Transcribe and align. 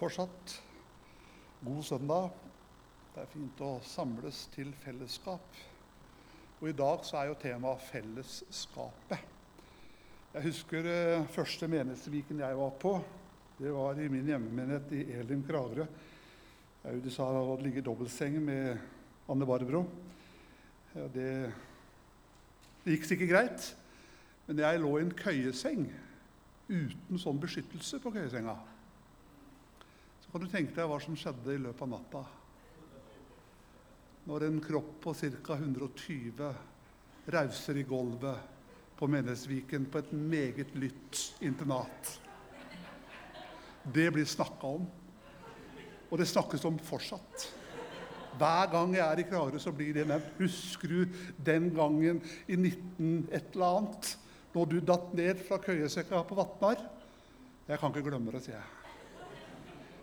fortsatt. 0.00 0.62
God 1.60 1.82
søndag. 1.84 2.30
Det 3.12 3.20
er 3.20 3.32
fint 3.34 3.58
å 3.60 3.74
samles 3.84 4.46
til 4.54 4.70
fellesskap. 4.80 5.58
Og 6.60 6.70
i 6.70 6.76
dag 6.76 7.02
så 7.04 7.18
er 7.20 7.28
jo 7.28 7.36
temaet 7.42 7.84
fellesskapet. 7.90 9.26
Jeg 10.32 10.46
husker 10.46 10.88
eh, 10.88 11.26
første 11.34 11.68
menighetsviken 11.68 12.40
jeg 12.40 12.58
var 12.62 12.72
på. 12.80 12.94
Det 13.58 13.74
var 13.76 14.00
i 14.00 14.08
min 14.08 14.32
hjemmemenighet 14.32 14.96
i 14.96 15.02
Elim 15.20 15.44
Kragerø. 15.44 15.84
Audi 16.88 17.12
sa 17.12 17.28
det 17.28 17.44
hadde 17.50 17.68
ligget 17.68 17.88
dobbeltseng 17.90 18.40
med 18.40 18.80
Anne 19.28 19.52
Barbro. 19.52 19.84
Ja, 20.94 21.10
det, 21.12 21.28
det 22.86 22.96
gikk 22.96 23.08
sikkert 23.10 23.34
greit, 23.34 23.70
men 24.48 24.64
jeg 24.64 24.80
lå 24.80 24.96
i 24.96 25.04
en 25.04 25.12
køyeseng 25.12 25.90
uten 26.70 27.20
sånn 27.20 27.42
beskyttelse 27.42 28.00
på 28.00 28.16
køyesenga. 28.16 28.56
Kan 30.30 30.44
du 30.44 30.46
tenke 30.46 30.76
deg 30.76 30.86
hva 30.86 31.00
som 31.02 31.16
skjedde 31.18 31.56
i 31.56 31.58
løpet 31.58 31.82
av 31.82 31.90
natta. 31.90 32.20
Når 34.30 34.46
en 34.46 34.60
kropp 34.62 34.92
på 35.02 35.14
ca. 35.18 35.56
120 35.56 36.50
rauser 37.34 37.80
i 37.80 37.82
gulvet 37.88 38.46
på 38.98 39.08
Menesviken 39.10 39.88
på 39.90 39.98
et 39.98 40.12
meget 40.14 40.74
lytt 40.78 41.24
internat. 41.42 42.14
Det 43.82 44.06
blir 44.14 44.28
snakka 44.28 44.74
om. 44.78 44.86
Og 46.10 46.18
det 46.18 46.30
snakkes 46.30 46.66
om 46.68 46.78
fortsatt. 46.78 47.50
Hver 48.38 48.70
gang 48.70 48.94
jeg 48.94 49.06
er 49.06 49.22
i 49.22 49.26
Kragerø, 49.26 49.58
så 49.58 49.74
blir 49.74 49.96
det 49.98 50.06
nevnt. 50.06 50.34
Husker 50.38 50.94
du 50.94 51.22
den 51.42 51.72
gangen 51.74 52.22
i 52.46 52.54
19 52.54 53.26
et 53.34 53.50
eller 53.56 53.80
annet, 53.80 54.16
når 54.54 54.70
du 54.70 54.78
datt 54.80 55.14
ned 55.18 55.42
fra 55.48 55.58
køyesekka 55.62 56.22
på 56.28 56.38
Vatnar? 56.38 56.84
Jeg 57.66 57.82
kan 57.82 57.90
ikke 57.90 58.12
glemme 58.12 58.34
det, 58.34 58.46
sier 58.46 58.60
jeg. 58.60 58.79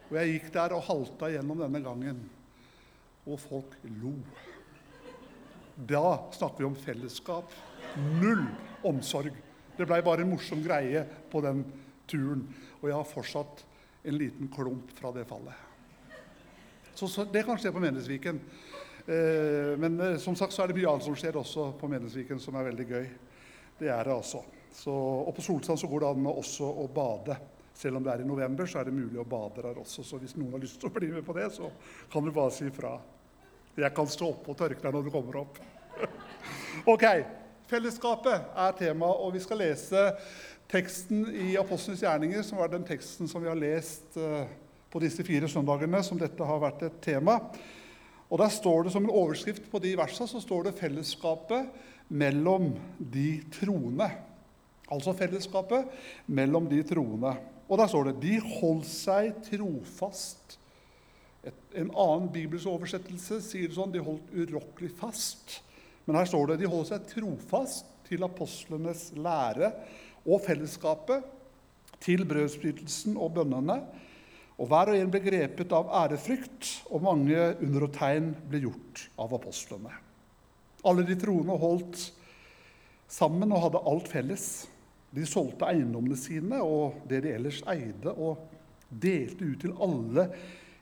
Og 0.08 0.16
jeg 0.16 0.34
gikk 0.34 0.52
der 0.56 0.76
og 0.78 0.86
halta 0.88 1.30
gjennom 1.34 1.60
denne 1.60 1.82
gangen, 1.84 2.22
og 3.28 3.42
folk 3.44 3.74
lo. 4.00 4.14
Da 5.78 6.32
snakker 6.34 6.64
vi 6.64 6.70
om 6.70 6.78
fellesskap. 6.80 7.52
Null 8.22 8.46
omsorg. 8.88 9.36
Det 9.78 9.86
blei 9.86 10.00
bare 10.06 10.24
en 10.24 10.32
morsom 10.32 10.64
greie 10.64 11.04
på 11.32 11.42
den 11.46 11.66
turen. 12.10 12.48
Og 12.80 12.88
jeg 12.90 12.96
har 12.98 13.10
fortsatt 13.10 13.64
en 14.08 14.18
liten 14.18 14.50
klump 14.54 14.94
fra 14.98 15.12
det 15.14 15.28
fallet. 15.30 15.66
Så, 16.96 17.10
så 17.12 17.28
det 17.30 17.44
kan 17.46 17.60
skje 17.62 17.74
på 17.76 17.84
Menighetsviken. 17.84 18.40
Eh, 19.06 19.74
men 19.78 20.00
eh, 20.02 20.16
som 20.24 20.36
sagt 20.40 20.56
så 20.56 20.64
er 20.64 20.72
det 20.72 20.80
mye 20.80 20.90
annet 20.90 21.06
som 21.06 21.18
skjer 21.20 21.38
også 21.38 21.70
på 21.78 21.90
Menighetsviken 21.92 22.42
som 22.42 22.58
er 22.58 22.72
veldig 22.72 22.88
gøy. 22.90 23.06
Det 23.78 23.92
er 23.94 24.08
det 24.08 24.16
altså. 24.16 24.42
Så, 24.74 24.94
og 24.94 25.30
på 25.36 25.46
Solsand 25.46 25.80
så 25.80 25.90
går 25.92 26.04
det 26.04 26.10
an 26.16 26.32
også 26.32 26.72
å 26.84 26.88
bade. 26.94 27.38
Selv 27.78 28.00
om 28.00 28.06
det 28.06 28.14
er 28.14 28.24
i 28.24 28.28
november, 28.28 28.66
så 28.66 28.80
er 28.82 28.88
det 28.88 28.96
mulig 28.98 29.20
å 29.22 29.28
bade 29.28 29.62
der 29.62 29.78
også. 29.78 30.02
Så 30.02 30.18
hvis 30.18 30.34
noen 30.38 30.56
har 30.56 30.64
lyst 30.64 30.80
til 30.82 30.90
å 30.90 30.96
bli 30.96 31.12
med 31.14 31.26
på 31.26 31.36
det, 31.38 31.52
så 31.54 31.70
kan 32.10 32.26
du 32.26 32.32
bare 32.34 32.54
si 32.56 32.66
ifra. 32.72 32.96
Jeg 33.78 33.94
kan 33.94 34.08
stå 34.10 34.32
oppe 34.34 34.50
og 34.50 34.58
tørke 34.58 34.82
deg 34.82 34.96
når 34.96 35.04
du 35.06 35.12
kommer 35.14 35.44
opp. 35.44 35.60
ok. 36.94 37.06
Fellesskapet 37.70 38.54
er 38.58 38.78
tema, 38.80 39.10
og 39.12 39.36
vi 39.36 39.42
skal 39.44 39.60
lese 39.62 40.08
teksten 40.72 41.28
i 41.30 41.52
Apostlenes 41.60 42.02
gjerninger, 42.02 42.42
som 42.48 42.58
var 42.62 42.72
den 42.72 42.86
teksten 42.88 43.30
som 43.30 43.44
vi 43.44 43.50
har 43.52 43.60
lest 43.60 44.16
uh, 44.18 44.48
på 44.90 45.02
disse 45.04 45.26
fire 45.28 45.50
søndagene 45.52 46.02
som 46.06 46.18
dette 46.18 46.48
har 46.48 46.64
vært 46.64 46.86
et 46.88 46.96
tema. 47.04 47.38
Og 48.28 48.42
der 48.42 48.50
står 48.52 48.88
det 48.88 48.94
Som 48.96 49.06
en 49.06 49.14
overskrift 49.14 49.70
på 49.72 49.80
de 49.84 49.94
versene 50.00 50.28
så 50.28 50.42
står 50.42 50.64
det 50.64 50.80
'fellesskapet 50.80 51.70
mellom 52.10 52.74
de 52.98 53.44
troende'. 53.54 54.10
Altså 54.92 55.14
fellesskapet 55.14 55.86
mellom 56.28 56.68
de 56.68 56.82
troende. 56.84 57.36
Og 57.68 57.78
der 57.78 57.88
står 57.88 58.04
det 58.04 58.20
'de 58.22 58.40
holdt 58.40 58.88
seg 58.88 59.36
trofast'. 59.44 60.58
Et, 61.44 61.54
en 61.76 61.92
annen 61.92 62.30
bibelsk 62.32 62.68
oversettelse 62.68 63.42
sier 63.42 63.68
det 63.68 63.76
sånn 63.76 63.92
'de 63.92 64.04
holdt 64.04 64.32
urokkelig 64.32 64.92
fast'. 64.96 65.60
Men 66.06 66.16
her 66.16 66.26
står 66.26 66.48
det 66.48 66.60
'de 66.60 66.72
holdt 66.72 66.88
seg 66.88 67.08
trofast 67.12 67.86
til 68.08 68.24
apostlenes 68.24 69.12
lære 69.16 69.74
og 70.26 70.42
fellesskapet', 70.42 71.24
til 72.00 72.26
brødsbrytelsen 72.26 73.18
og 73.18 73.34
bønnene. 73.34 73.82
Og 74.58 74.68
hver 74.68 74.92
og 74.94 74.98
en 74.98 75.12
ble 75.12 75.20
grepet 75.22 75.74
av 75.74 75.90
ærefrykt, 75.90 76.86
og 76.90 77.02
mange 77.02 77.38
under 77.62 77.84
og 77.84 77.94
tegn 77.94 78.36
ble 78.50 78.62
gjort 78.66 79.10
av 79.20 79.34
apostlene. 79.34 79.92
Alle 80.86 81.04
de 81.06 81.18
troende 81.20 81.58
holdt 81.58 82.12
sammen 83.08 83.52
og 83.52 83.64
hadde 83.66 83.84
alt 83.92 84.08
felles. 84.08 84.68
De 85.18 85.26
solgte 85.26 85.66
eiendommene 85.66 86.18
sine 86.20 86.60
og 86.62 87.02
det 87.10 87.24
de 87.26 87.34
ellers 87.34 87.64
eide, 87.72 88.14
og 88.14 88.38
delte 88.88 89.48
ut 89.50 89.64
til 89.64 89.74
alle 89.82 90.28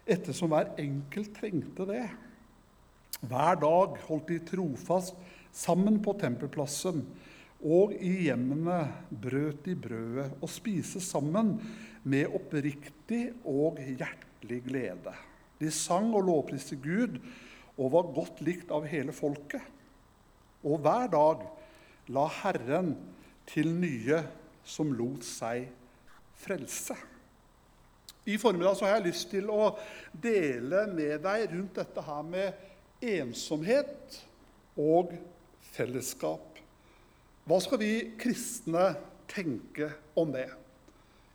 ettersom 0.06 0.52
hver 0.52 0.74
enkelt 0.82 1.32
trengte 1.38 1.88
det. 1.88 2.04
Hver 3.24 3.62
dag 3.62 3.96
holdt 4.10 4.28
de 4.34 4.42
trofast 4.50 5.16
sammen 5.56 6.02
på 6.04 6.18
tempelplassen, 6.20 7.00
og 7.66 7.96
i 7.96 8.28
hjemmene 8.28 8.82
brøt 9.10 9.64
de 9.66 9.78
brødet 9.80 10.28
og 10.44 10.52
spiste 10.52 11.00
sammen 11.02 11.56
med 12.04 12.36
oppriktig 12.36 13.24
og 13.48 13.80
hjertelig 13.80 14.60
glede. 14.68 15.16
De 15.58 15.72
sang 15.72 16.12
og 16.12 16.28
lovpriste 16.28 16.76
Gud 16.84 17.16
og 17.80 17.94
var 17.96 18.12
godt 18.20 18.44
likt 18.46 18.74
av 18.76 18.86
hele 18.92 19.16
folket. 19.16 19.64
Og 20.68 20.84
hver 20.84 21.08
dag 21.14 21.48
la 22.12 22.28
Herren 22.44 22.94
til 23.50 23.70
nye 23.74 24.22
som 24.66 24.94
lot 24.96 25.26
seg 25.26 25.68
frelse. 26.42 26.98
I 28.26 28.40
formiddag 28.42 28.80
har 28.82 28.96
jeg 28.96 29.06
lyst 29.06 29.30
til 29.30 29.52
å 29.54 29.76
dele 30.12 30.88
med 30.90 31.22
deg 31.26 31.52
rundt 31.52 31.78
dette 31.78 32.06
her 32.08 32.24
med 32.26 33.06
ensomhet 33.06 34.18
og 34.82 35.14
fellesskap. 35.76 36.58
Hva 37.46 37.60
skal 37.62 37.82
vi 37.82 37.92
kristne 38.18 38.96
tenke 39.30 39.92
om 40.18 40.32
det? 40.34 40.48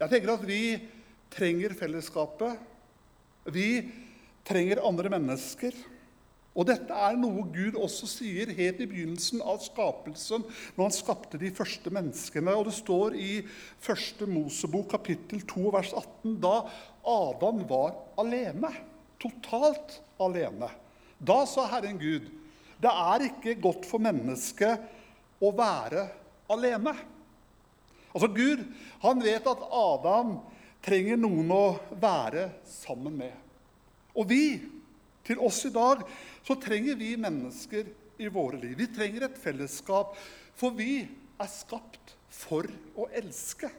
Jeg 0.01 0.11
tenker 0.11 0.35
at 0.35 0.47
vi 0.49 0.63
trenger 1.31 1.77
fellesskapet. 1.79 2.59
Vi 3.55 3.69
trenger 4.49 4.83
andre 4.87 5.13
mennesker. 5.15 5.77
Og 6.61 6.67
dette 6.69 6.93
er 6.93 7.17
noe 7.17 7.47
Gud 7.55 7.79
også 7.81 8.05
sier 8.11 8.51
helt 8.53 8.83
i 8.85 8.89
begynnelsen 8.91 9.41
av 9.41 9.63
skapelsen, 9.65 10.45
når 10.77 10.91
han 10.91 10.93
skapte 10.93 11.41
de 11.41 11.49
første 11.57 11.93
menneskene. 11.95 12.53
Og 12.53 12.67
det 12.69 12.75
står 12.77 13.17
i 13.17 13.31
1. 13.41 14.27
Mosebok 14.29 14.91
kapittel 14.93 15.41
2 15.49 15.73
vers 15.73 15.95
18 15.97 16.37
da 16.43 16.59
Adam 17.09 17.63
var 17.71 17.97
alene. 18.21 18.75
Totalt 19.21 20.03
alene. 20.21 20.69
Da 21.17 21.43
sa 21.49 21.65
Herren 21.73 21.97
Gud, 22.01 22.29
det 22.81 22.93
er 22.93 23.27
ikke 23.31 23.57
godt 23.61 23.89
for 23.89 24.03
mennesket 24.03 24.85
å 25.41 25.53
være 25.57 26.05
alene. 26.53 26.93
Altså 28.13 28.29
Gud 28.37 28.65
han 29.01 29.25
vet 29.25 29.49
at 29.49 29.65
Adam 29.65 30.37
trenger 30.85 31.21
noen 31.21 31.53
å 31.53 31.65
være 32.01 32.51
sammen 32.69 33.17
med. 33.21 33.33
Og 34.17 34.27
vi, 34.29 34.45
til 35.25 35.41
oss 35.45 35.63
i 35.69 35.73
dag, 35.73 36.03
så 36.47 36.57
trenger 36.61 36.99
vi 37.01 37.15
mennesker 37.21 37.91
i 38.21 38.29
våre 38.33 38.61
liv. 38.61 38.77
Vi 38.79 38.89
trenger 38.93 39.27
et 39.27 39.41
fellesskap, 39.41 40.17
for 40.59 40.75
vi 40.77 41.03
er 41.41 41.51
skapt 41.51 42.15
for 42.31 42.69
å 42.99 43.09
elske. 43.17 43.71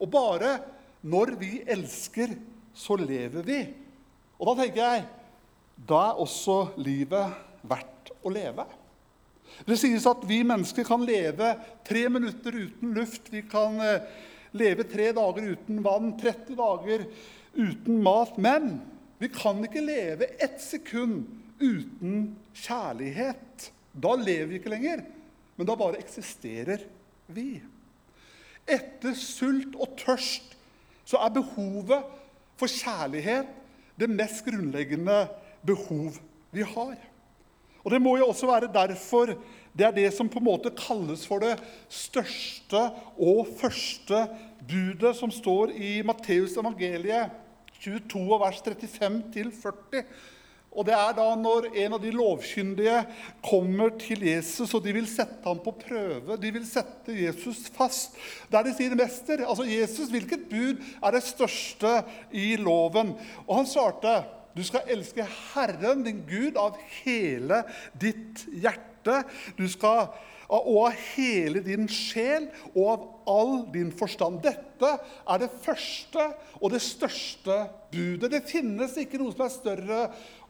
Og 0.00 0.08
bare 0.12 0.56
når 1.06 1.34
vi 1.40 1.52
elsker, 1.68 2.34
så 2.74 2.96
lever 3.00 3.44
vi. 3.44 3.60
Og 4.40 4.48
da 4.48 4.62
tenker 4.62 4.84
jeg 4.84 5.08
da 5.88 6.00
er 6.10 6.20
også 6.20 6.58
livet 6.80 7.40
verdt 7.68 8.12
å 8.24 8.32
leve. 8.32 8.66
Det 9.66 9.76
sies 9.80 10.06
at 10.08 10.22
vi 10.28 10.42
mennesker 10.46 10.86
kan 10.86 11.02
leve 11.04 11.54
tre 11.86 12.06
minutter 12.12 12.56
uten 12.56 12.94
luft. 12.96 13.28
Vi 13.32 13.42
kan 13.48 13.80
eh, 13.84 14.04
leve 14.56 14.86
tre 14.88 15.10
dager 15.16 15.52
uten 15.54 15.80
vann, 15.84 16.12
30 16.20 16.56
dager 16.58 17.04
uten 17.56 18.00
mat. 18.04 18.36
Men 18.40 18.76
vi 19.20 19.30
kan 19.32 19.60
ikke 19.64 19.84
leve 19.84 20.30
ett 20.40 20.60
sekund 20.62 21.39
uten 21.60 22.30
kjærlighet. 22.56 23.70
Da 23.92 24.14
lever 24.16 24.48
vi 24.50 24.58
ikke 24.60 24.72
lenger, 24.72 25.04
men 25.56 25.68
da 25.68 25.76
bare 25.78 26.00
eksisterer 26.00 26.84
vi. 27.30 27.60
Etter 28.70 29.16
sult 29.18 29.76
og 29.76 29.96
tørst 29.98 30.56
så 31.08 31.18
er 31.20 31.32
behovet 31.34 32.06
for 32.60 32.70
kjærlighet 32.70 33.48
det 34.00 34.08
mest 34.08 34.44
grunnleggende 34.46 35.24
behov 35.66 36.16
vi 36.54 36.64
har. 36.64 36.96
Og 37.80 37.90
Det 37.90 38.00
må 38.02 38.16
jo 38.16 38.28
også 38.28 38.46
være 38.46 38.72
derfor 38.72 39.34
det 39.70 39.86
er 39.86 39.94
det 39.94 40.08
som 40.12 40.28
på 40.28 40.40
en 40.40 40.48
måte 40.48 40.72
kalles 40.74 41.22
for 41.28 41.42
det 41.42 41.54
største 41.88 42.80
og 43.14 43.46
første 43.60 44.24
budet, 44.66 45.14
som 45.16 45.30
står 45.30 45.70
i 45.78 46.00
Matteus 46.02 46.56
evangeliet 46.58 47.30
22, 47.80 48.40
vers 48.42 48.60
35-40. 48.66 50.02
Og 50.70 50.86
det 50.86 50.94
er 50.94 51.14
da 51.16 51.26
når 51.34 51.66
en 51.82 51.94
av 51.96 52.02
de 52.02 52.12
lovkyndige 52.14 53.00
kommer 53.42 53.90
til 53.98 54.22
Jesus, 54.22 54.70
og 54.76 54.84
de 54.84 54.94
vil 54.94 55.08
sette 55.10 55.42
ham 55.42 55.58
på 55.64 55.74
prøve. 55.80 56.36
De 56.38 56.52
vil 56.54 56.66
sette 56.68 57.16
Jesus 57.16 57.64
fast. 57.74 58.14
Der 58.52 58.62
de 58.62 58.74
sier, 58.76 58.94
'Mester, 58.94 59.42
altså 59.42 59.66
Jesus, 59.66 60.12
hvilket 60.14 60.46
bud 60.50 60.78
er 61.02 61.10
det 61.10 61.22
største 61.26 62.04
i 62.30 62.54
loven?' 62.56 63.16
Og 63.48 63.56
han 63.56 63.66
svarte, 63.66 64.22
'Du 64.54 64.62
skal 64.64 64.86
elske 64.86 65.26
Herren, 65.54 66.04
din 66.04 66.22
Gud, 66.22 66.54
av 66.56 66.78
hele 67.02 67.64
ditt 68.00 68.46
hjerte.' 68.54 69.24
Du 69.58 69.66
skal 69.68 70.06
og 70.50 70.76
av 70.88 71.02
hele 71.14 71.62
din 71.62 71.86
sjel 71.90 72.48
og 72.72 72.86
av 72.90 73.04
all 73.30 73.52
din 73.72 73.92
forstand. 73.94 74.40
Dette 74.42 74.92
er 74.98 75.42
det 75.42 75.50
første 75.62 76.24
og 76.58 76.72
det 76.74 76.82
største 76.82 77.62
budet. 77.92 78.32
Det 78.32 78.42
finnes 78.50 78.96
ikke 78.98 79.20
noe 79.20 79.34
som 79.34 79.46
er 79.46 79.54
større 79.54 80.00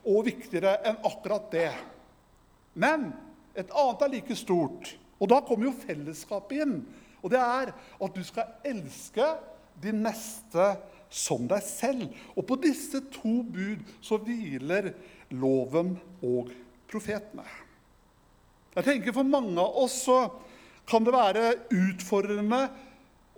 og 0.08 0.24
viktigere 0.30 0.78
enn 0.88 1.02
akkurat 1.04 1.50
det. 1.52 1.70
Men 2.80 3.10
et 3.58 3.70
annet 3.76 4.06
er 4.06 4.14
like 4.14 4.38
stort. 4.38 4.94
Og 5.20 5.28
da 5.28 5.42
kommer 5.44 5.68
jo 5.68 5.76
fellesskapet 5.82 6.64
inn. 6.64 6.78
Og 7.20 7.32
det 7.34 7.40
er 7.42 7.74
at 7.76 8.16
du 8.16 8.22
skal 8.24 8.54
elske 8.64 9.26
din 9.82 10.00
neste 10.04 10.72
som 11.12 11.44
deg 11.50 11.64
selv. 11.66 12.06
Og 12.38 12.46
på 12.48 12.56
disse 12.62 13.02
to 13.12 13.40
bud 13.44 13.84
så 14.00 14.20
hviler 14.22 14.94
loven 15.34 15.98
og 16.24 16.54
profetene. 16.90 17.44
Jeg 18.76 18.86
tenker 18.86 19.14
For 19.16 19.26
mange 19.26 19.58
av 19.58 19.76
oss 19.82 19.96
så 20.06 20.22
kan 20.90 21.04
det 21.06 21.14
være 21.14 21.52
utfordrende 21.74 22.64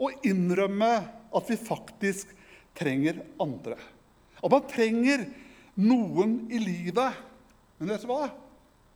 å 0.01 0.09
innrømme 0.25 0.93
at 1.33 1.51
vi 1.51 1.59
faktisk 1.61 2.31
trenger 2.77 3.21
andre. 3.41 3.77
At 4.41 4.53
man 4.53 4.65
trenger 4.69 5.27
noen 5.81 6.39
i 6.53 6.61
livet. 6.61 7.21
Men 7.79 7.93
vet 7.93 8.05
du 8.05 8.09
hva? 8.11 8.31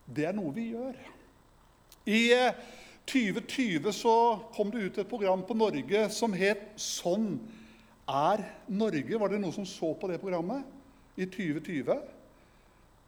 Det 0.07 0.25
er 0.29 0.35
noe 0.35 0.53
vi 0.55 0.71
gjør. 0.71 0.97
I 2.07 2.21
2020 3.07 3.77
eh, 3.77 3.93
så 3.95 4.15
kom 4.55 4.71
det 4.73 4.85
ut 4.85 4.99
et 5.01 5.09
program 5.09 5.43
på 5.45 5.57
Norge 5.57 6.07
som 6.13 6.33
het 6.33 6.73
'Sånn 6.77 7.39
er 8.07 8.45
Norge'. 8.69 9.19
Var 9.19 9.29
det 9.29 9.41
noen 9.41 9.53
som 9.53 9.65
så 9.65 9.93
på 9.93 10.07
det 10.07 10.21
programmet 10.21 10.63
i 11.17 11.25
2020? 11.25 11.99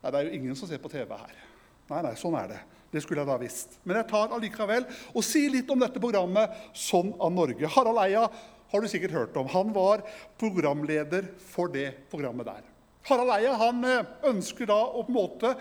Nei, 0.04 0.12
det 0.12 0.20
er 0.20 0.26
jo 0.26 0.36
ingen 0.36 0.56
som 0.56 0.68
ser 0.68 0.78
på 0.78 0.92
TV 0.92 1.16
her. 1.16 1.49
Nei, 1.90 2.04
nei, 2.06 2.14
sånn 2.20 2.38
er 2.38 2.52
det. 2.52 2.60
Det 2.90 3.02
skulle 3.04 3.24
jeg 3.24 3.30
da 3.30 3.38
visst. 3.42 3.78
Men 3.86 4.00
jeg 4.00 4.10
tar 4.10 4.34
allikevel 4.34 4.86
og 5.14 5.26
sier 5.26 5.52
litt 5.54 5.70
om 5.74 5.82
dette 5.82 6.02
programmet 6.02 6.54
Sånn 6.78 7.12
av 7.22 7.34
Norge. 7.34 7.70
Harald 7.70 8.02
Eia 8.02 8.24
har 8.70 8.82
du 8.82 8.90
sikkert 8.90 9.16
hørt 9.16 9.38
om. 9.42 9.50
Han 9.50 9.74
var 9.74 10.04
programleder 10.42 11.28
for 11.50 11.72
det 11.74 11.92
programmet 12.12 12.50
der. 12.50 12.66
Harald 13.10 13.34
Eia 13.38 13.56
han 13.58 13.86
eh, 13.86 14.10
ønsker 14.30 14.70
da 14.70 14.78
å 14.86 15.02
på 15.02 15.10
en 15.10 15.18
måte 15.18 15.54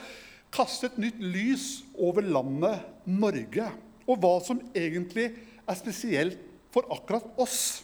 kaste 0.53 0.89
et 0.89 1.01
nytt 1.01 1.21
lys 1.21 1.67
over 1.97 2.25
landet 2.25 3.09
Norge. 3.09 3.69
Og 4.09 4.21
hva 4.21 4.37
som 4.45 4.61
egentlig 4.77 5.31
er 5.69 5.81
spesielt 5.81 6.41
for 6.73 6.89
akkurat 6.93 7.41
oss. 7.41 7.83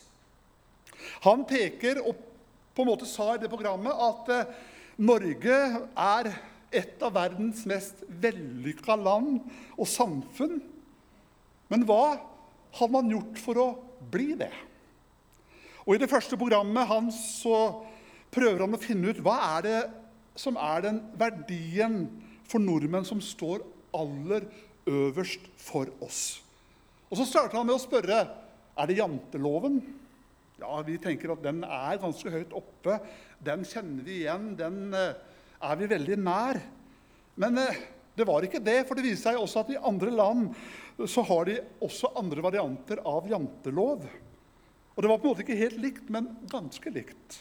Han 1.24 1.44
peker 1.48 2.00
og 2.04 2.16
på 2.74 2.84
en 2.84 2.90
måte 2.90 3.08
sa 3.08 3.34
i 3.34 3.40
det 3.40 3.52
programmet 3.52 4.04
at 4.08 4.32
eh, 4.34 4.56
Norge 5.04 5.60
er 5.96 6.34
et 6.74 7.02
av 7.04 7.14
verdens 7.16 7.64
mest 7.68 8.02
vellykka 8.22 8.96
land 8.98 9.40
og 9.76 9.88
samfunn. 9.88 10.60
Men 11.72 11.86
hva 11.88 12.18
har 12.78 12.90
man 12.92 13.10
gjort 13.12 13.40
for 13.40 13.60
å 13.60 13.68
bli 14.12 14.34
det? 14.38 14.52
Og 15.84 15.96
I 15.96 16.00
det 16.00 16.10
første 16.10 16.38
programmet 16.40 16.88
hans 16.88 17.18
så 17.42 17.56
prøver 18.34 18.64
han 18.64 18.76
å 18.76 18.82
finne 18.82 19.12
ut 19.12 19.20
hva 19.24 19.36
er 19.56 19.66
det 19.66 19.80
som 20.40 20.56
er 20.58 20.86
den 20.86 21.02
verdien 21.18 22.06
for 22.48 22.62
nordmenn 22.62 23.06
som 23.06 23.20
står 23.22 23.62
aller 23.94 24.48
øverst 24.90 25.46
for 25.60 25.90
oss. 26.04 26.40
Og 27.10 27.20
Så 27.20 27.28
starter 27.30 27.60
han 27.60 27.68
med 27.68 27.76
å 27.76 27.82
spørre 27.82 28.24
er 28.74 28.90
det 28.90 28.98
janteloven. 28.98 29.78
Ja, 30.58 30.80
Vi 30.82 30.98
tenker 30.98 31.32
at 31.34 31.44
den 31.44 31.62
er 31.64 32.00
ganske 32.02 32.30
høyt 32.30 32.52
oppe. 32.56 32.98
Den 33.38 33.64
kjenner 33.64 34.02
vi 34.02 34.22
igjen. 34.24 34.54
Den 34.58 34.94
eh, 34.94 35.14
er 35.64 35.80
vi 35.80 35.90
veldig 35.90 36.18
nær. 36.20 36.60
Men 37.40 37.58
eh, 37.62 37.80
det 38.14 38.26
var 38.28 38.46
ikke 38.46 38.62
det, 38.62 38.82
for 38.88 38.98
det 38.98 39.06
viser 39.06 39.30
seg 39.30 39.40
også 39.40 39.64
at 39.64 39.72
i 39.74 39.80
andre 39.80 40.12
land 40.14 40.52
så 41.10 41.24
har 41.26 41.48
de 41.48 41.56
også 41.82 42.12
andre 42.20 42.44
varianter 42.44 43.00
av 43.08 43.26
jantelov. 43.30 44.04
Og 44.94 45.02
det 45.02 45.10
var 45.10 45.18
på 45.18 45.26
en 45.26 45.32
måte 45.32 45.42
ikke 45.42 45.58
helt 45.58 45.80
likt, 45.82 46.06
men 46.12 46.30
ganske 46.52 46.92
likt. 46.94 47.40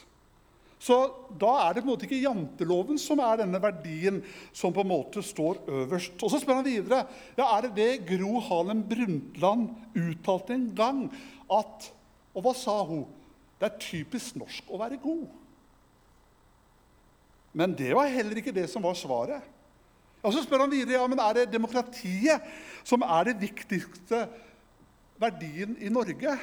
Så 0.84 0.96
da 1.40 1.52
er 1.62 1.76
det 1.76 1.84
på 1.84 1.86
en 1.86 1.92
måte 1.94 2.04
ikke 2.04 2.24
janteloven 2.24 2.98
som 3.00 3.22
er 3.24 3.38
denne 3.40 3.60
verdien 3.62 4.18
som 4.52 4.74
på 4.74 4.82
en 4.82 4.90
måte 4.90 5.22
står 5.24 5.62
øverst. 5.70 6.18
Og 6.18 6.32
Så 6.32 6.42
spør 6.42 6.60
han 6.60 6.66
videre 6.66 7.04
ja, 7.38 7.46
er 7.46 7.68
det 7.68 7.72
det 7.78 8.08
Gro 8.10 8.40
Harlem 8.44 8.82
Brundtland 8.90 9.70
uttalte 9.94 10.56
en 10.56 10.66
gang. 10.76 11.06
at, 11.48 11.88
Og 12.34 12.44
hva 12.44 12.52
sa 12.58 12.82
hun? 12.84 13.06
Det 13.56 13.70
er 13.70 13.80
typisk 13.80 14.36
norsk 14.42 14.68
å 14.68 14.82
være 14.82 15.00
god. 15.00 15.24
Men 17.54 17.74
det 17.78 17.92
var 17.94 18.10
heller 18.10 18.40
ikke 18.40 18.54
det 18.54 18.66
som 18.70 18.82
var 18.82 18.96
svaret. 18.98 19.42
Og 20.24 20.32
Så 20.32 20.42
spør 20.42 20.64
han 20.64 20.72
videre 20.72 20.96
ja, 20.96 21.06
men 21.06 21.20
er 21.20 21.36
det 21.36 21.52
demokratiet 21.52 22.44
som 22.84 23.04
er 23.04 23.28
det 23.28 23.40
viktigste 23.42 24.24
verdien 25.20 25.76
i 25.78 25.92
Norge. 25.92 26.36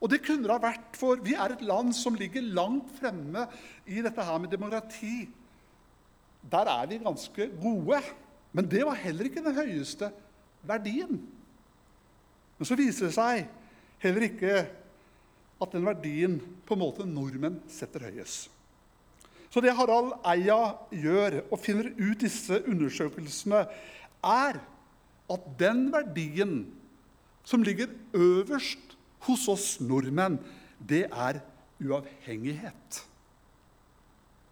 Og 0.00 0.10
det 0.12 0.20
kunne 0.24 0.44
det 0.44 0.52
ha 0.52 0.60
vært, 0.60 0.98
for 1.00 1.20
vi 1.24 1.32
er 1.32 1.54
et 1.54 1.64
land 1.64 1.94
som 1.96 2.16
ligger 2.18 2.44
langt 2.44 2.90
fremme 2.98 3.46
i 3.88 4.02
dette 4.04 4.26
her 4.26 4.38
med 4.42 4.52
demokrati. 4.52 5.24
Der 6.52 6.68
er 6.68 6.86
vi 6.90 7.00
ganske 7.00 7.48
gode. 7.62 8.02
Men 8.52 8.68
det 8.70 8.84
var 8.86 9.00
heller 9.00 9.26
ikke 9.26 9.42
den 9.42 9.56
høyeste 9.56 10.12
verdien. 10.62 11.16
Men 12.58 12.68
så 12.68 12.76
viser 12.78 13.08
det 13.08 13.16
seg 13.16 13.46
heller 14.04 14.28
ikke 14.28 14.58
at 15.64 15.72
den 15.72 15.86
verdien 15.86 16.36
på 16.66 16.76
en 16.76 16.82
måte 16.84 17.06
nordmenn 17.08 17.62
setter 17.72 18.04
høyest. 18.06 18.53
Så 19.54 19.62
det 19.62 19.70
Harald 19.78 20.16
Eia 20.26 20.72
gjør 20.90 21.36
og 21.44 21.60
finner 21.62 21.92
ut 21.94 22.18
disse 22.24 22.56
undersøkelsene, 22.66 23.60
er 24.26 24.56
at 25.30 25.44
den 25.60 25.84
verdien 25.94 26.56
som 27.46 27.62
ligger 27.62 27.92
øverst 28.18 28.96
hos 29.28 29.44
oss 29.52 29.68
nordmenn, 29.78 30.40
det 30.82 31.04
er 31.06 31.38
uavhengighet. 31.78 32.98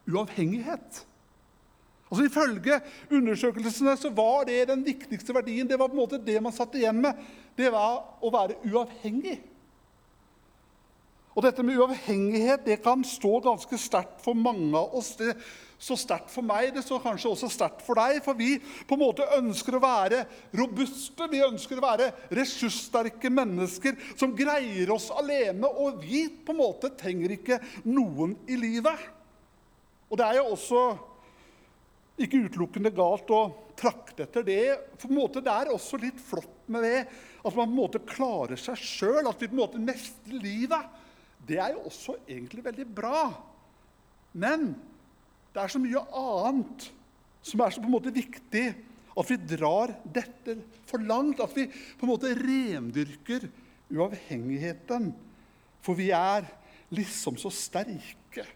Uavhengighet. 0.06 1.02
Altså 2.06 2.28
Ifølge 2.28 2.78
undersøkelsene 3.10 3.96
så 3.98 4.12
var 4.14 4.46
det 4.46 4.68
den 4.70 4.86
viktigste 4.86 5.34
verdien. 5.34 5.66
Det 5.66 5.80
var 5.80 5.90
på 5.90 5.98
en 5.98 6.04
måte 6.04 6.22
det 6.22 6.38
man 6.44 6.54
satt 6.54 6.78
igjen 6.78 7.02
med. 7.02 7.18
Det 7.58 7.74
var 7.74 8.22
å 8.22 8.30
være 8.30 8.60
uavhengig. 8.70 9.40
Og 11.32 11.44
dette 11.46 11.64
med 11.64 11.78
uavhengighet 11.80 12.64
det 12.66 12.82
kan 12.84 13.04
stå 13.06 13.38
ganske 13.44 13.78
sterkt 13.80 14.20
for 14.24 14.36
mange 14.36 14.76
av 14.76 14.96
oss. 14.98 15.14
Det 15.16 15.32
så 15.82 15.96
sterkt 15.98 16.30
for 16.30 16.46
meg, 16.46 16.68
det 16.70 16.84
står 16.84 17.00
kanskje 17.02 17.30
også 17.32 17.48
sterkt 17.50 17.80
for 17.82 17.98
deg. 17.98 18.20
For 18.22 18.38
vi 18.38 18.54
på 18.60 18.94
en 18.94 19.02
måte 19.02 19.26
ønsker 19.34 19.74
å 19.74 19.82
være 19.82 20.20
robuste, 20.54 21.26
vi 21.32 21.42
ønsker 21.42 21.80
å 21.80 21.82
være 21.84 22.10
ressurssterke 22.38 23.32
mennesker 23.32 23.98
som 24.12 24.36
greier 24.38 24.92
oss 24.94 25.08
alene. 25.10 25.66
Og 25.66 25.98
vi 26.04 26.28
på 26.30 26.54
en 26.54 26.60
måte 26.60 26.92
trenger 27.00 27.34
ikke 27.34 27.58
noen 27.88 28.36
i 28.46 28.60
livet. 28.60 29.08
Og 30.12 30.20
det 30.20 30.28
er 30.28 30.38
jo 30.38 30.52
også 30.52 30.84
ikke 32.22 32.44
utelukkende 32.46 32.94
galt 32.94 33.34
å 33.34 33.42
trakte 33.74 34.28
etter 34.28 34.46
det. 34.46 34.64
For 35.00 35.10
en 35.10 35.18
måte, 35.18 35.42
Det 35.42 35.50
er 35.50 35.74
også 35.74 35.98
litt 35.98 36.20
flott 36.22 36.68
med 36.70 36.84
det 36.86 36.98
at 37.42 37.54
man 37.56 37.66
på 37.66 37.72
en 37.72 37.78
måte 37.80 38.06
klarer 38.06 38.60
seg 38.60 38.78
sjøl, 38.78 39.26
at 39.26 39.40
vi 39.40 39.48
på 39.50 39.56
en 39.56 39.64
måte 39.64 39.82
mestrer 39.82 40.38
livet 40.38 41.01
det 41.46 41.58
er 41.58 41.74
jo 41.74 41.86
også 41.88 42.16
egentlig 42.28 42.64
veldig 42.64 42.86
bra. 42.94 43.26
Men 44.32 44.72
det 45.52 45.62
er 45.62 45.72
så 45.72 45.80
mye 45.82 46.02
annet 46.16 46.88
som 47.42 47.60
er 47.60 47.74
så 47.74 47.82
på 47.82 47.90
en 47.90 47.96
måte 47.96 48.14
viktig 48.14 48.66
at 49.12 49.28
vi 49.28 49.36
drar 49.56 49.92
dette 50.14 50.56
for 50.88 51.02
langt. 51.04 51.42
At 51.42 51.54
vi 51.56 51.66
på 51.68 52.06
en 52.06 52.12
måte 52.12 52.32
rendyrker 52.38 53.48
uavhengigheten. 53.92 55.10
For 55.82 55.98
vi 55.98 56.10
er 56.16 56.46
liksom 56.94 57.36
så 57.40 57.50
sterke. 57.52 58.46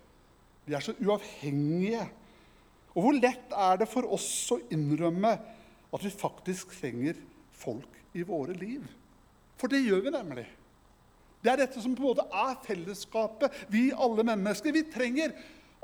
Vi 0.67 0.77
er 0.77 0.85
så 0.85 0.95
uavhengige. 1.03 2.07
Og 2.95 3.03
hvor 3.05 3.19
lett 3.19 3.53
er 3.53 3.83
det 3.83 3.91
for 3.91 4.09
oss 4.17 4.31
å 4.55 4.63
innrømme 4.73 5.35
at 5.93 6.05
vi 6.05 6.13
faktisk 6.13 6.73
trenger 6.79 7.19
folk 7.57 7.99
i 8.17 8.25
våre 8.25 8.57
liv? 8.57 8.87
For 9.61 9.73
det 9.73 9.83
gjør 9.85 10.07
vi 10.07 10.15
nemlig. 10.15 10.47
Det 11.47 11.53
er 11.53 11.61
dette 11.63 11.79
som 11.79 11.93
på 11.95 12.03
en 12.03 12.09
måte 12.09 12.25
er 12.27 12.57
fellesskapet. 12.67 13.55
Vi 13.71 13.93
alle 13.95 14.25
mennesker. 14.27 14.75
Vi 14.75 14.83
trenger 14.91 15.37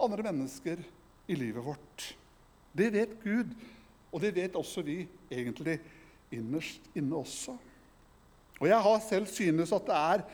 andre 0.03 0.25
mennesker 0.27 0.83
i 1.31 1.37
livet 1.39 1.63
vårt. 1.63 2.07
Det 2.75 2.89
vet 2.91 3.13
Gud, 3.23 3.53
og 4.11 4.25
det 4.25 4.33
vet 4.35 4.59
også 4.59 4.83
vi 4.83 5.05
egentlig 5.31 5.77
innerst 6.35 6.91
inne 6.99 7.21
også. 7.21 7.55
Og 8.59 8.67
jeg 8.67 8.83
har 8.89 8.99
selv 9.07 9.31
synes 9.31 9.71
at 9.77 9.87
det 9.87 10.01
er 10.01 10.27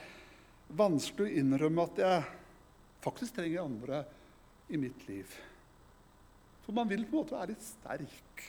vanskelig 0.81 1.29
å 1.29 1.39
innrømme 1.43 1.85
at 1.91 2.01
jeg 2.07 2.25
faktisk 3.05 3.37
trenger 3.37 3.67
andre 3.67 4.03
i 4.73 4.81
mitt 4.81 5.05
liv. 5.11 5.29
For 6.65 6.73
man 6.77 6.89
vil 6.89 7.05
på 7.05 7.19
en 7.19 7.21
måte 7.21 7.37
være 7.37 7.53
litt 7.53 7.69
sterk. 7.69 8.45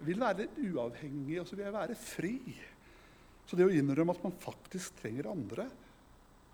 Jeg 0.00 0.06
vil 0.10 0.22
være 0.26 0.48
litt 0.48 0.62
uavhengig, 0.66 1.38
og 1.38 1.46
så 1.46 1.54
vil 1.54 1.68
jeg 1.68 1.78
være 1.78 2.02
fri. 2.02 2.38
Så 3.44 3.58
det 3.58 3.66
å 3.66 3.72
innrømme 3.72 4.14
at 4.14 4.22
man 4.24 4.36
faktisk 4.40 4.96
trenger 5.02 5.30
andre, 5.32 5.66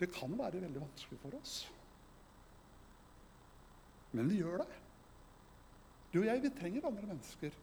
det 0.00 0.10
kan 0.14 0.32
være 0.38 0.62
veldig 0.62 0.82
vanskelig 0.82 1.20
for 1.22 1.36
oss. 1.38 1.54
Men 4.16 4.30
vi 4.30 4.40
gjør 4.40 4.64
det. 4.64 4.70
Du 6.10 6.18
og 6.22 6.26
jeg, 6.26 6.42
vi 6.42 6.50
trenger 6.56 6.88
andre 6.88 7.12
mennesker 7.12 7.54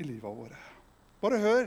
i 0.00 0.04
livet 0.04 0.36
våre. 0.42 0.58
Bare 1.20 1.40
hør 1.40 1.66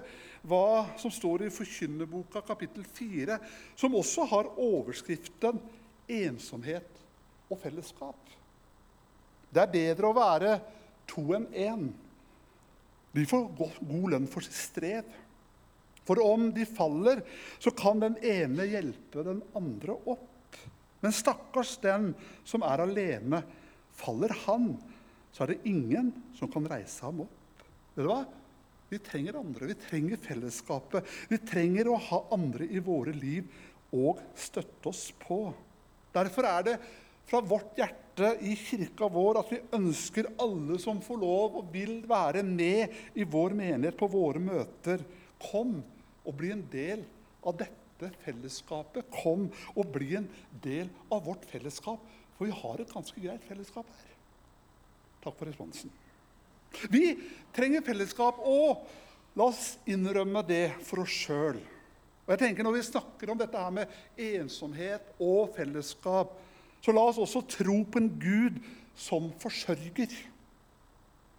hva 0.49 0.65
som 1.01 1.13
står 1.13 1.45
i 1.45 1.53
Forkynnerboka 1.53 2.41
kapittel 2.45 2.85
4, 2.85 3.37
som 3.77 3.97
også 3.97 4.25
har 4.29 4.51
overskriften 4.57 5.61
'ensomhet 6.09 7.01
og 7.49 7.59
fellesskap'. 7.61 8.37
Det 9.53 9.61
er 9.61 9.73
bedre 9.73 10.09
å 10.09 10.17
være 10.17 10.55
to 11.07 11.21
enn 11.37 11.47
én. 11.53 11.91
De 13.13 13.25
får 13.29 13.51
god 13.57 14.07
lønn 14.09 14.25
for 14.27 14.41
sitt 14.41 14.57
strev. 14.57 15.05
For 16.07 16.19
om 16.23 16.49
de 16.55 16.65
faller, 16.67 17.21
så 17.59 17.71
kan 17.71 18.01
den 18.03 18.17
ene 18.19 18.67
hjelpe 18.67 19.23
den 19.25 19.41
andre 19.55 19.95
opp. 20.03 20.29
Men 21.03 21.15
stakkars 21.15 21.77
den 21.83 22.11
som 22.47 22.63
er 22.67 22.83
alene. 22.83 23.43
Faller 23.93 24.31
han, 24.45 24.73
så 25.33 25.43
er 25.43 25.53
det 25.53 25.69
ingen 25.69 26.11
som 26.37 26.51
kan 26.51 26.67
reise 26.69 27.03
ham 27.05 27.23
opp. 27.25 27.63
Vet 27.93 28.03
du 28.03 28.09
hva? 28.09 28.23
Vi 28.93 28.99
trenger 29.01 29.39
andre. 29.39 29.71
Vi 29.71 29.77
trenger 29.87 30.21
fellesskapet. 30.21 31.07
Vi 31.29 31.39
trenger 31.41 31.89
å 31.89 31.99
ha 32.09 32.19
andre 32.35 32.67
i 32.69 32.81
våre 32.83 33.13
liv 33.15 33.47
og 33.93 34.19
støtte 34.37 34.91
oss 34.91 35.07
på. 35.21 35.47
Derfor 36.13 36.45
er 36.49 36.67
det 36.67 36.75
fra 37.29 37.41
vårt 37.41 37.77
hjerte 37.79 38.35
i 38.45 38.53
kirka 38.59 39.07
vår 39.09 39.39
at 39.41 39.51
vi 39.53 39.61
ønsker 39.73 40.29
alle 40.43 40.77
som 40.81 41.01
får 41.01 41.21
lov 41.21 41.57
og 41.61 41.71
vil 41.73 42.01
være 42.09 42.43
med 42.45 43.17
i 43.17 43.25
vår 43.25 43.55
menighet 43.57 43.97
på 43.97 44.09
våre 44.11 44.41
møter. 44.43 45.01
Kom 45.41 45.79
og 46.23 46.37
bli 46.39 46.53
en 46.55 46.63
del 46.71 47.03
av 47.43 47.57
dette 47.59 48.09
fellesskapet. 48.23 49.07
Kom 49.13 49.49
og 49.75 49.91
bli 49.93 50.13
en 50.19 50.29
del 50.63 50.89
av 51.11 51.25
vårt 51.27 51.45
fellesskap, 51.49 52.01
for 52.37 52.49
vi 52.49 52.55
har 52.63 52.81
et 52.81 52.93
ganske 52.93 53.23
greit 53.23 53.45
fellesskap 53.47 53.89
her. 53.99 54.15
Takk 55.23 55.37
for 55.37 55.47
responsen. 55.47 55.91
Vi 56.91 57.13
trenger 57.55 57.85
fellesskap, 57.85 58.39
og 58.43 58.83
la 59.37 59.49
oss 59.51 59.77
innrømme 59.89 60.43
det 60.47 60.73
for 60.87 61.03
oss 61.03 61.13
sjøl. 61.25 61.61
Og 62.23 62.31
jeg 62.33 62.39
tenker 62.39 62.63
Når 62.63 62.77
vi 62.77 62.87
snakker 62.87 63.31
om 63.31 63.39
dette 63.39 63.59
her 63.59 63.73
med 63.75 63.89
ensomhet 64.17 65.09
og 65.19 65.53
fellesskap, 65.57 66.37
så 66.83 66.91
la 66.91 67.03
oss 67.07 67.19
også 67.19 67.43
tro 67.47 67.77
på 67.87 67.99
en 67.99 68.11
Gud 68.19 68.59
som 68.95 69.29
forsørger. 69.39 70.11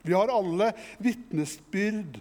Vi 0.05 0.13
har 0.13 0.33
alle 0.33 0.71
vitnesbyrd 1.01 2.19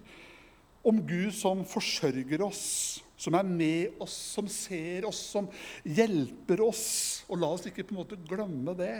om 0.84 1.00
Gud 1.08 1.32
som 1.36 1.64
forsørger 1.68 2.44
oss, 2.44 3.02
som 3.16 3.38
er 3.40 3.48
med 3.48 4.02
oss, 4.04 4.16
som 4.36 4.50
ser 4.52 5.08
oss, 5.08 5.22
som 5.32 5.48
hjelper 5.88 6.64
oss. 6.66 6.86
Og 7.32 7.40
la 7.40 7.54
oss 7.56 7.68
ikke 7.70 7.86
på 7.88 7.96
en 7.96 8.02
måte 8.02 8.20
glemme 8.28 8.76
det. 8.78 8.98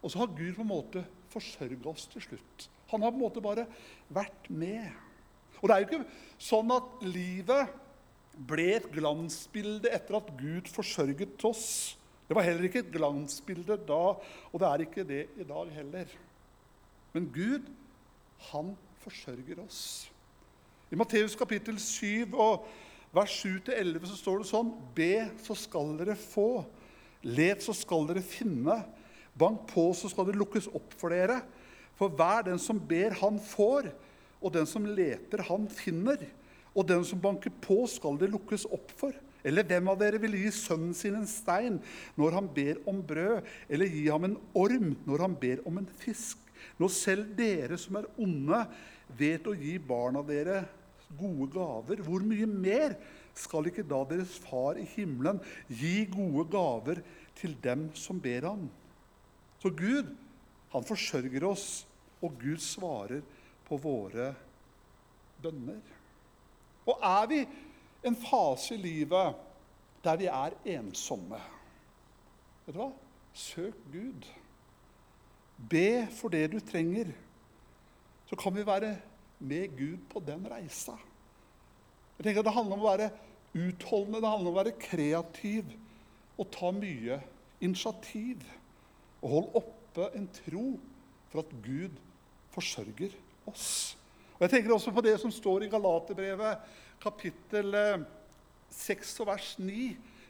Og 0.00 0.12
så 0.12 0.22
har 0.22 0.32
Gud 0.32 0.54
på 0.56 0.64
en 0.64 0.72
måte 0.72 1.04
forsørga 1.32 1.90
oss 1.90 2.06
til 2.08 2.24
slutt. 2.24 2.68
Han 2.94 3.04
har 3.04 3.12
på 3.12 3.20
en 3.20 3.26
måte 3.26 3.44
bare 3.44 3.66
vært 4.08 4.48
med. 4.48 4.88
Og 5.60 5.68
det 5.68 5.74
er 5.74 5.84
jo 5.84 5.88
ikke 5.88 6.48
sånn 6.48 6.72
at 6.72 7.04
livet 7.04 7.76
ble 8.48 8.68
et 8.76 8.90
glansbilde 8.94 9.90
etter 9.92 10.20
at 10.20 10.30
Gud 10.38 10.70
forsørget 10.70 11.44
oss. 11.44 11.68
Det 12.28 12.36
var 12.36 12.46
heller 12.46 12.68
ikke 12.68 12.84
et 12.84 12.92
glansbilde 12.94 13.78
da, 13.88 14.02
og 14.52 14.60
det 14.62 14.68
er 14.68 14.84
ikke 14.84 15.04
det 15.08 15.22
i 15.40 15.46
dag 15.48 15.72
heller. 15.74 16.12
Men 17.14 17.28
Gud, 17.34 17.66
han 18.52 18.74
forsørger 19.02 19.64
oss. 19.64 19.82
I 20.88 20.96
Matteus 20.96 21.34
kapittel 21.36 21.76
7 21.76 22.32
og 22.32 22.62
vers 23.12 23.32
7-11 23.44 24.08
så 24.08 24.14
står 24.16 24.38
det 24.40 24.48
sånn 24.48 24.70
Be, 24.96 25.26
så 25.44 25.56
skal 25.58 25.92
dere 25.98 26.14
få. 26.16 26.62
Let, 27.28 27.60
så 27.60 27.74
skal 27.76 28.08
dere 28.08 28.22
finne. 28.24 28.78
Bank 29.38 29.66
på, 29.68 29.90
så 29.92 30.08
skal 30.08 30.30
det 30.30 30.38
lukkes 30.38 30.70
opp 30.72 30.96
for 30.96 31.12
dere. 31.12 31.42
For 31.98 32.08
hver 32.08 32.46
den 32.46 32.60
som 32.62 32.80
ber, 32.80 33.18
han 33.20 33.36
får, 33.42 33.90
og 34.40 34.54
den 34.54 34.68
som 34.70 34.86
leter, 34.86 35.44
han 35.50 35.68
finner. 35.68 36.24
Og 36.72 36.88
den 36.88 37.04
som 37.04 37.20
banker 37.20 37.52
på, 37.60 37.82
skal 37.90 38.16
det 38.16 38.30
lukkes 38.32 38.64
opp 38.72 38.88
for. 38.96 39.12
Eller 39.44 39.68
hvem 39.68 39.92
av 39.92 40.00
dere 40.00 40.22
vil 40.22 40.38
gi 40.40 40.48
sønnen 40.54 40.96
sin 40.96 41.18
en 41.18 41.28
stein 41.28 41.76
når 42.18 42.34
han 42.38 42.48
ber 42.54 42.80
om 42.88 43.02
brød, 43.04 43.44
eller 43.68 43.92
gi 43.92 44.08
ham 44.08 44.24
en 44.24 44.40
orm 44.56 44.94
når 45.04 45.26
han 45.26 45.36
ber 45.36 45.60
om 45.68 45.82
en 45.82 45.92
fisk? 46.00 46.40
Når 46.80 46.96
selv 46.96 47.28
dere 47.38 47.76
som 47.78 48.00
er 48.00 48.08
onde, 48.18 48.64
vet 49.18 49.46
å 49.48 49.56
gi 49.56 49.76
barna 49.80 50.24
dere 50.26 50.62
gode 51.16 51.48
gaver, 51.54 52.02
hvor 52.04 52.24
mye 52.24 52.46
mer 52.48 52.96
skal 53.38 53.70
ikke 53.70 53.86
da 53.88 54.02
deres 54.10 54.36
far 54.44 54.78
i 54.80 54.86
himmelen 54.96 55.40
gi 55.68 56.04
gode 56.12 56.44
gaver 56.52 57.02
til 57.38 57.56
dem 57.64 57.88
som 57.96 58.20
ber 58.20 58.48
ham? 58.50 58.66
Så 59.62 59.72
Gud, 59.74 60.10
han 60.72 60.84
forsørger 60.84 61.46
oss, 61.48 61.86
og 62.22 62.34
Gud 62.40 62.58
svarer 62.62 63.22
på 63.68 63.78
våre 63.80 64.32
bønner. 65.42 65.80
Og 66.88 67.04
er 67.04 67.28
vi 67.30 67.42
en 68.08 68.16
fase 68.16 68.74
i 68.74 68.82
livet 68.82 69.44
der 70.04 70.18
vi 70.18 70.28
er 70.30 70.54
ensomme 70.78 71.40
Vet 72.68 72.76
du 72.76 72.82
hva? 72.82 72.90
Søk 73.32 73.76
Gud. 73.88 74.26
Be 75.70 76.04
for 76.12 76.28
det 76.28 76.50
du 76.52 76.58
trenger. 76.60 77.14
Så 78.28 78.36
kan 78.36 78.52
vi 78.52 78.66
være 78.66 78.90
med 79.38 79.76
Gud 79.78 79.98
på 80.10 80.22
den 80.24 80.46
reisa. 80.50 80.96
Jeg 82.18 82.26
tenker 82.26 82.42
at 82.42 82.48
Det 82.48 82.54
handler 82.56 82.78
om 82.78 82.84
å 82.84 82.90
være 82.90 83.10
utholdende, 83.54 84.20
det 84.20 84.32
handler 84.32 84.50
om 84.50 84.56
å 84.56 84.60
være 84.60 84.78
kreativ 84.80 85.70
og 86.38 86.50
ta 86.54 86.70
mye 86.74 87.20
initiativ. 87.64 88.42
Og 89.22 89.30
holde 89.30 89.62
oppe 89.62 90.10
en 90.18 90.28
tro 90.44 90.66
for 91.30 91.42
at 91.42 91.54
Gud 91.62 91.96
forsørger 92.54 93.14
oss. 93.50 93.96
Og 94.38 94.46
Jeg 94.46 94.50
tenker 94.50 94.74
også 94.74 94.94
på 94.94 95.02
det 95.02 95.16
som 95.20 95.32
står 95.34 95.66
i 95.66 95.70
Galaterbrevet, 95.72 96.66
kapittel 97.02 97.74
6 98.70 99.14
eh, 99.14 99.22
og 99.22 99.30
vers 99.32 99.54
9. 99.58 99.88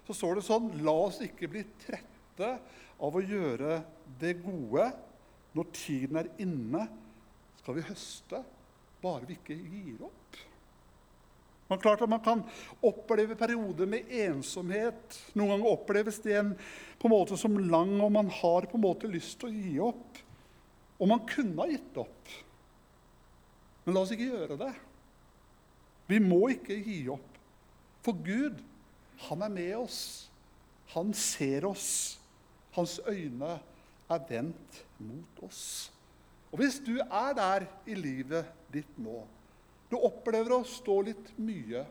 Så 0.09 0.17
står 0.17 0.39
det 0.39 0.47
sånn 0.47 0.71
La 0.85 0.95
oss 1.09 1.21
ikke 1.25 1.51
bli 1.53 1.65
trette 1.85 2.55
av 2.99 3.17
å 3.17 3.25
gjøre 3.25 3.83
det 4.21 4.39
gode. 4.41 4.89
Når 5.57 5.69
tiden 5.77 6.21
er 6.21 6.31
inne, 6.41 6.87
skal 7.61 7.77
vi 7.77 7.85
høste, 7.89 8.41
bare 9.03 9.29
vi 9.29 9.37
ikke 9.39 9.57
gir 9.57 10.07
opp. 10.09 10.39
Man, 11.69 11.81
klart 11.83 12.03
at 12.03 12.09
man 12.09 12.23
kan 12.25 12.43
oppleve 12.81 13.37
perioder 13.37 13.89
med 13.91 14.09
ensomhet. 14.25 15.19
Noen 15.37 15.53
ganger 15.53 15.73
oppleves 15.75 16.21
det 16.25 16.39
en, 16.41 16.55
på 16.97 17.09
en 17.09 17.13
måte 17.13 17.37
som 17.37 17.59
lang, 17.61 17.99
og 18.01 18.13
man 18.15 18.31
har 18.33 18.69
på 18.71 18.79
en 18.79 18.87
måte 18.87 19.11
lyst 19.11 19.37
til 19.43 19.51
å 19.51 19.53
gi 19.53 19.75
opp. 19.85 20.23
Og 20.99 21.11
man 21.11 21.27
kunne 21.29 21.61
ha 21.61 21.69
gitt 21.69 22.01
opp. 22.01 22.33
Men 23.85 23.95
la 23.95 24.05
oss 24.05 24.15
ikke 24.17 24.31
gjøre 24.31 24.57
det. 24.61 24.73
Vi 26.09 26.23
må 26.25 26.41
ikke 26.55 26.79
gi 26.81 27.03
opp. 27.13 27.37
For 28.05 28.17
Gud, 28.25 28.63
han 29.29 29.45
er 29.45 29.53
med 29.53 29.75
oss. 29.77 30.01
Han 30.95 31.13
ser 31.13 31.69
oss. 31.69 31.91
Hans 32.79 32.97
øyne 33.05 33.59
er 34.09 34.29
vendt 34.31 34.83
mot 35.05 35.45
oss. 35.45 35.91
Og 36.49 36.63
hvis 36.63 36.79
du 36.81 36.95
er 36.97 37.35
der 37.37 37.69
i 37.85 37.97
livet 37.99 38.49
ditt 38.73 38.97
nå 39.01 39.23
du 39.89 39.97
opplever 39.97 40.53
å 40.59 40.65
stå 40.69 40.99
litt 41.07 41.31
mye 41.41 41.85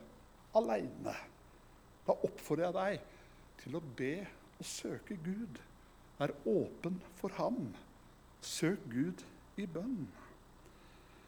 aleine. 0.57 1.15
Da 2.05 2.13
oppfordrer 2.13 2.67
jeg 2.67 2.75
deg 2.77 3.63
til 3.63 3.77
å 3.77 3.81
be 3.97 4.13
og 4.57 4.69
søke 4.69 5.17
Gud. 5.25 5.57
Vær 6.17 6.33
åpen 6.49 6.99
for 7.17 7.33
Ham. 7.39 7.71
Søk 8.45 8.85
Gud 8.91 9.23
i 9.57 9.65
bønn. 9.69 10.05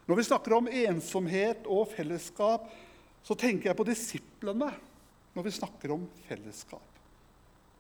Når 0.09 0.17
vi 0.17 0.25
snakker 0.25 0.55
om 0.57 0.69
ensomhet 0.69 1.67
og 1.69 1.89
fellesskap, 1.91 2.69
så 3.25 3.35
tenker 3.37 3.69
jeg 3.69 3.77
på 3.77 3.85
disiplene 3.89 4.69
når 5.35 5.45
vi 5.45 5.57
snakker 5.57 5.93
om 5.93 6.05
fellesskap. 6.29 6.85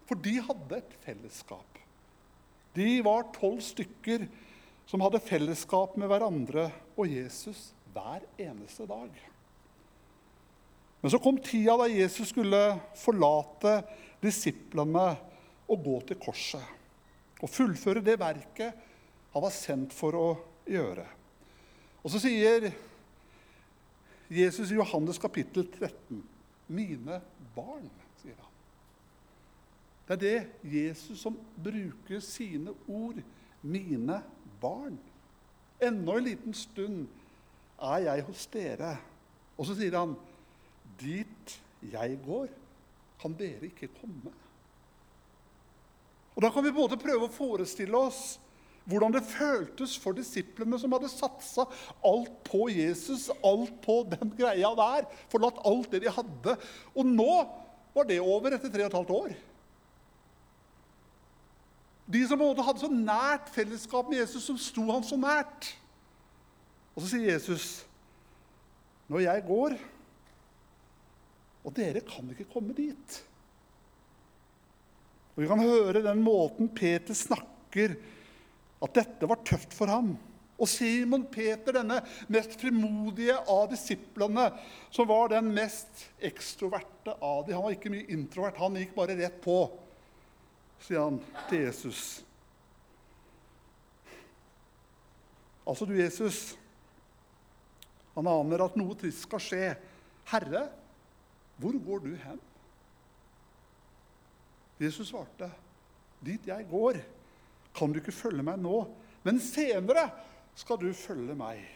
For 0.09 0.17
de 0.17 0.35
hadde 0.41 0.81
et 0.81 0.93
fellesskap. 1.05 1.79
De 2.73 2.99
var 3.05 3.29
tolv 3.37 3.61
stykker 3.65 4.25
som 4.89 5.03
hadde 5.05 5.21
fellesskap 5.21 5.93
med 6.01 6.09
hverandre 6.09 6.69
og 6.97 7.11
Jesus 7.11 7.69
hver 7.93 8.23
eneste 8.41 8.87
dag. 8.89 9.11
Men 10.99 11.13
så 11.13 11.19
kom 11.21 11.37
tida 11.45 11.75
da 11.77 11.85
Jesus 11.91 12.31
skulle 12.33 12.61
forlate 12.97 13.75
disiplene 14.23 15.11
og 15.69 15.83
gå 15.85 15.99
til 16.09 16.17
korset. 16.19 16.63
Og 17.39 17.51
fullføre 17.53 18.01
det 18.03 18.17
verket 18.19 18.87
han 19.29 19.45
var 19.45 19.53
sendt 19.53 19.93
for 19.93 20.17
å 20.17 20.29
gjøre. 20.67 21.05
Og 22.01 22.09
så 22.09 22.23
sier 22.23 22.71
Jesus 24.33 24.73
i 24.73 24.79
Johannes 24.79 25.21
kapittel 25.21 25.67
13.: 25.69 26.23
Mine 26.73 27.21
barn, 27.53 27.85
sier 28.23 28.35
han. 28.41 28.57
Det 30.09 30.17
er 30.17 30.25
det 30.25 30.73
Jesus 30.81 31.21
som 31.21 31.37
bruker 31.61 32.25
sine 32.25 32.73
ord. 32.89 33.21
Mine 33.61 34.17
barn. 34.17 34.35
Ennå 35.79 36.17
en 36.17 36.27
liten 36.27 36.55
stund 36.57 37.07
er 37.79 38.03
jeg 38.07 38.25
hos 38.27 38.45
dere. 38.51 38.97
Og 39.59 39.67
så 39.67 39.75
sier 39.77 39.95
han, 39.95 40.15
dit 40.99 41.55
jeg 41.91 42.19
går, 42.25 42.51
kan 43.21 43.35
dere 43.39 43.69
ikke 43.69 43.91
komme. 43.99 44.33
Og 46.35 46.43
Da 46.43 46.51
kan 46.53 46.63
vi 46.63 46.75
både 46.75 46.99
prøve 46.99 47.27
å 47.27 47.33
forestille 47.33 47.99
oss 47.99 48.37
hvordan 48.89 49.13
det 49.13 49.27
føltes 49.27 49.93
for 50.01 50.17
disiplene 50.17 50.79
som 50.81 50.93
hadde 50.95 51.11
satsa 51.11 51.65
alt 52.05 52.31
på 52.47 52.69
Jesus, 52.73 53.27
alt 53.45 53.75
på 53.83 53.99
den 54.09 54.31
greia 54.39 54.71
der, 54.79 55.05
forlatt 55.29 55.59
alt 55.67 55.91
det 55.93 56.01
de 56.05 56.13
hadde. 56.15 56.55
Og 56.95 57.05
nå 57.05 57.35
var 57.93 58.07
det 58.09 58.21
over 58.23 58.55
etter 58.55 58.71
tre 58.73 58.87
og 58.87 58.89
et 58.89 58.97
halvt 58.97 59.13
år. 59.19 59.35
De 62.09 62.23
som 62.25 62.41
hadde 62.41 62.81
så 62.81 62.89
nært 62.89 63.51
fellesskap 63.53 64.09
med 64.09 64.23
Jesus, 64.23 64.47
som 64.47 64.57
sto 64.57 64.87
han 64.89 65.05
så 65.05 65.17
nært. 65.19 65.69
Og 66.95 67.03
så 67.03 67.13
sier 67.13 67.35
Jesus, 67.35 67.85
'Når 69.09 69.19
jeg 69.19 69.43
går, 69.45 69.77
og 71.63 71.75
dere 71.75 72.01
kan 72.01 72.29
ikke 72.29 72.51
komme 72.53 72.73
dit' 72.73 73.23
Og 75.35 75.43
Vi 75.43 75.47
kan 75.47 75.59
høre 75.59 76.03
den 76.03 76.21
måten 76.21 76.67
Peter 76.75 77.13
snakker, 77.13 77.95
at 78.83 78.93
dette 78.93 79.27
var 79.29 79.39
tøft 79.45 79.73
for 79.73 79.87
ham. 79.87 80.17
Og 80.59 80.67
Simon 80.67 81.23
Peter, 81.31 81.71
denne 81.71 82.01
mest 82.27 82.57
frimodige 82.59 83.37
av 83.47 83.69
disiplene, 83.71 84.49
som 84.91 85.07
var 85.07 85.31
den 85.31 85.53
mest 85.55 86.09
ekstroverte 86.19 87.15
av 87.23 87.45
dem 87.47 87.55
Han 87.55 87.63
var 87.63 87.71
ikke 87.71 87.93
mye 87.93 88.11
introvert, 88.11 88.59
han 88.59 88.75
gikk 88.75 88.91
bare 88.97 89.15
rett 89.15 89.39
på, 89.41 89.69
sier 90.83 91.03
han 91.03 91.19
til 91.49 91.65
Jesus. 91.65 92.01
Altså, 95.67 95.85
du, 95.85 95.93
Jesus, 95.97 96.57
han 98.15 98.29
aner 98.29 98.65
at 98.65 98.77
noe 98.79 98.97
trist 98.97 99.25
skal 99.27 99.43
skje. 99.43 99.65
Herre, 100.31 100.63
hvor 101.59 101.75
går 101.85 102.05
du 102.05 102.13
hen? 102.15 102.39
Jesus 104.79 105.11
svarte, 105.11 105.49
'Dit 106.23 106.47
jeg 106.47 106.65
går, 106.71 106.99
kan 107.75 107.91
du 107.91 107.99
ikke 107.99 108.15
følge 108.15 108.43
meg 108.43 108.59
nå, 108.59 108.87
men 109.23 109.39
senere 109.39 110.09
skal 110.55 110.79
du 110.79 110.93
følge 110.93 111.35
meg.' 111.35 111.67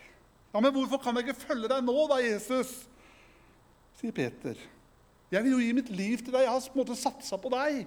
Ja, 0.53 0.59
Men 0.59 0.71
hvorfor 0.71 0.97
kan 1.01 1.15
jeg 1.17 1.27
ikke 1.27 1.47
følge 1.47 1.67
deg 1.67 1.83
nå, 1.83 1.95
da, 2.07 2.19
Jesus? 2.21 2.87
sier 3.97 4.11
Peter. 4.11 4.57
Jeg 5.31 5.43
vil 5.45 5.55
jo 5.55 5.61
gi 5.63 5.73
mitt 5.73 5.89
liv 5.89 6.19
til 6.19 6.33
deg. 6.33 6.43
Jeg 6.45 6.51
har 6.51 6.65
på 6.67 6.75
en 6.75 6.81
måte 6.83 6.97
satsa 6.99 7.39
på 7.41 7.49
deg. 7.53 7.85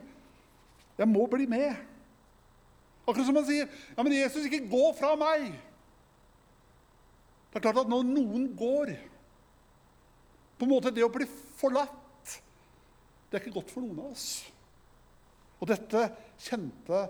Jeg 0.96 1.08
må 1.08 1.26
bli 1.30 1.46
med. 1.50 1.76
Akkurat 3.06 3.26
som 3.28 3.36
han 3.36 3.46
sier, 3.46 3.68
'Ja, 3.68 4.02
men 4.02 4.12
Jesus, 4.12 4.44
ikke 4.44 4.68
gå 4.70 4.92
fra 4.98 5.14
meg.' 5.16 5.54
Det 7.50 7.64
er 7.64 7.72
klart 7.72 7.86
at 7.86 7.88
når 7.88 8.02
noen 8.04 8.56
går 8.56 8.90
På 10.58 10.64
en 10.64 10.70
måte 10.70 10.90
det 10.92 11.04
å 11.04 11.12
bli 11.12 11.24
forlatt 11.56 12.40
Det 13.30 13.36
er 13.38 13.40
ikke 13.40 13.54
godt 13.54 13.70
for 13.70 13.80
noen 13.80 13.98
av 13.98 14.10
oss. 14.12 14.44
Og 15.60 15.68
dette 15.68 16.02
kjente 16.38 17.00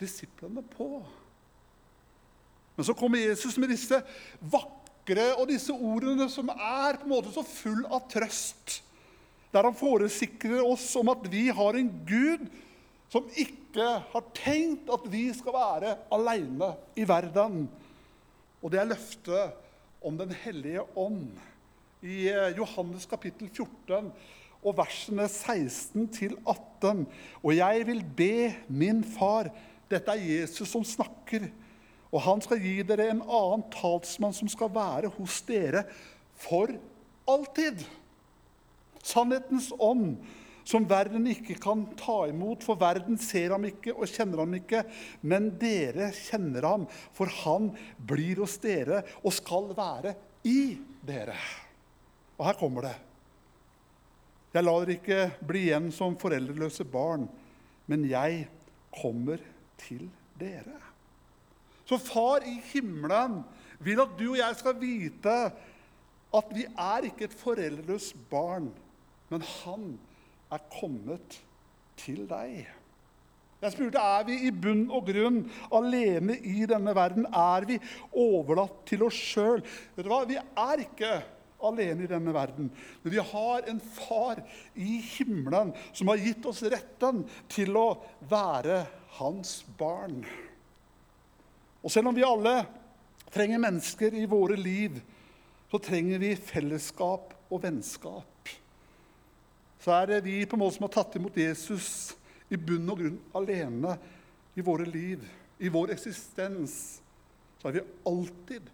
disiplene 0.00 0.62
på. 0.62 1.02
Men 2.76 2.86
så 2.86 2.94
kommer 2.96 3.18
Jesus 3.18 3.56
med 3.58 3.72
disse 3.72 3.98
vakre 4.40 5.26
og 5.38 5.48
disse 5.48 5.72
ordene 5.72 6.28
som 6.32 6.52
er 6.52 6.98
på 7.00 7.08
en 7.08 7.14
måte 7.14 7.32
så 7.34 7.44
full 7.46 7.84
av 7.86 8.04
trøst. 8.12 8.80
Der 9.54 9.66
han 9.66 9.76
foresikrer 9.78 10.62
oss 10.66 10.86
om 11.00 11.10
at 11.12 11.26
vi 11.32 11.46
har 11.48 11.78
en 11.78 11.90
Gud 12.06 12.46
som 13.14 13.26
ikke 13.38 13.86
har 14.10 14.30
tenkt 14.34 14.90
at 14.90 15.04
vi 15.10 15.28
skal 15.36 15.54
være 15.54 15.96
aleine 16.14 16.72
i 16.98 17.06
verden. 17.06 17.68
Og 18.58 18.72
det 18.72 18.80
er 18.80 18.90
løftet 18.90 19.60
om 20.04 20.18
Den 20.18 20.32
hellige 20.42 20.82
ånd. 20.98 21.30
I 22.04 22.26
eh, 22.28 22.56
Johannes 22.58 23.06
kapittel 23.08 23.48
14 23.48 24.10
og 24.64 24.76
versene 24.76 25.28
16 25.28 26.08
til 26.12 26.34
18. 26.42 27.06
Og 27.40 27.54
jeg 27.56 27.86
vil 27.88 28.02
be 28.16 28.52
min 28.68 29.04
far 29.04 29.52
Dette 29.88 30.10
er 30.10 30.20
Jesus 30.20 30.68
som 30.72 30.84
snakker. 30.84 31.46
Og 32.10 32.22
han 32.24 32.40
skal 32.42 32.62
gi 32.62 32.78
dere 32.86 33.10
en 33.12 33.22
annen 33.22 33.64
talsmann 33.72 34.34
som 34.34 34.48
skal 34.50 34.72
være 34.72 35.10
hos 35.16 35.40
dere 35.46 35.84
for 36.40 36.72
alltid. 37.28 37.84
Sannhetens 39.04 39.70
ånd, 39.76 40.16
som 40.64 40.86
verden 40.88 41.26
ikke 41.28 41.58
kan 41.60 41.84
ta 42.00 42.24
imot, 42.30 42.64
for 42.64 42.80
verden 42.80 43.18
ser 43.20 43.52
ham 43.52 43.66
ikke 43.68 43.92
og 43.92 44.08
kjenner 44.08 44.40
ham 44.42 44.54
ikke. 44.56 44.80
Men 45.28 45.50
dere 45.60 46.08
kjenner 46.16 46.66
ham, 46.66 46.86
for 47.14 47.30
han 47.44 47.70
blir 47.98 48.40
hos 48.42 48.56
dere 48.62 49.02
og 49.22 49.34
skal 49.36 49.70
være 49.76 50.14
i 50.48 50.74
dere. 51.04 51.36
Og 52.38 52.48
her 52.48 52.58
kommer 52.58 52.88
det. 52.88 52.94
Jeg 54.54 54.64
lar 54.64 54.84
dere 54.84 54.96
ikke 54.96 55.20
bli 55.44 55.66
igjen 55.68 55.90
som 55.94 56.16
foreldreløse 56.20 56.86
barn, 56.88 57.26
men 57.90 58.08
jeg 58.08 58.46
kommer 58.94 59.42
til 59.84 60.06
dere. 60.40 60.80
Så 61.84 61.98
far 62.00 62.46
i 62.48 62.56
himmelen 62.72 63.42
vil 63.84 64.00
at 64.00 64.16
du 64.16 64.30
og 64.30 64.40
jeg 64.40 64.56
skal 64.56 64.78
vite 64.80 65.36
at 66.34 66.50
vi 66.54 66.64
er 66.64 67.06
ikke 67.10 67.28
et 67.28 67.36
foreldreløst 67.36 68.16
barn, 68.30 68.70
men 69.28 69.44
han 69.60 69.92
er 69.92 70.13
kommet 70.72 71.38
til 72.00 72.24
deg. 72.30 72.64
Jeg 73.64 73.72
spurte 73.72 74.00
er 74.02 74.24
vi 74.28 74.34
i 74.44 74.50
bunn 74.52 74.90
og 74.92 75.06
grunn 75.08 75.38
alene 75.72 76.36
i 76.36 76.66
denne 76.68 76.92
verden. 76.96 77.24
Er 77.32 77.64
vi 77.68 77.78
overlatt 78.12 78.82
til 78.90 79.06
oss 79.06 79.16
sjøl? 79.16 79.62
Vi 79.96 80.36
er 80.36 80.82
ikke 80.84 81.14
alene 81.64 82.04
i 82.04 82.10
denne 82.10 82.34
verden. 82.34 82.68
Men 83.02 83.14
vi 83.14 83.22
har 83.30 83.70
en 83.70 83.80
far 83.80 84.42
i 84.74 84.98
himmelen 85.14 85.72
som 85.92 86.12
har 86.12 86.20
gitt 86.20 86.44
oss 86.50 86.60
retten 86.68 87.24
til 87.52 87.72
å 87.80 87.86
være 88.28 88.82
hans 89.16 89.62
barn. 89.78 90.20
Og 91.84 91.92
selv 91.92 92.10
om 92.10 92.16
vi 92.16 92.26
alle 92.26 92.58
trenger 93.32 93.64
mennesker 93.64 94.14
i 94.16 94.28
våre 94.28 94.56
liv, 94.60 95.00
så 95.72 95.80
trenger 95.82 96.20
vi 96.22 96.36
fellesskap 96.36 97.32
og 97.48 97.64
vennskap. 97.64 98.33
Så 99.84 99.92
er 99.92 100.08
det 100.08 100.24
vi 100.24 100.38
på 100.48 100.56
en 100.56 100.64
måte 100.64 100.78
som 100.78 100.86
har 100.88 100.94
tatt 100.96 101.16
imot 101.18 101.36
Jesus 101.36 102.14
i 102.48 102.56
bunn 102.56 102.88
og 102.88 103.02
grunn 103.02 103.18
alene 103.36 103.98
i 104.56 104.64
våre 104.64 104.86
liv, 104.88 105.20
i 105.60 105.68
vår 105.72 105.92
eksistens. 105.92 106.78
Så 107.60 107.68
er 107.68 107.78
vi 107.78 107.88
alltid 108.08 108.70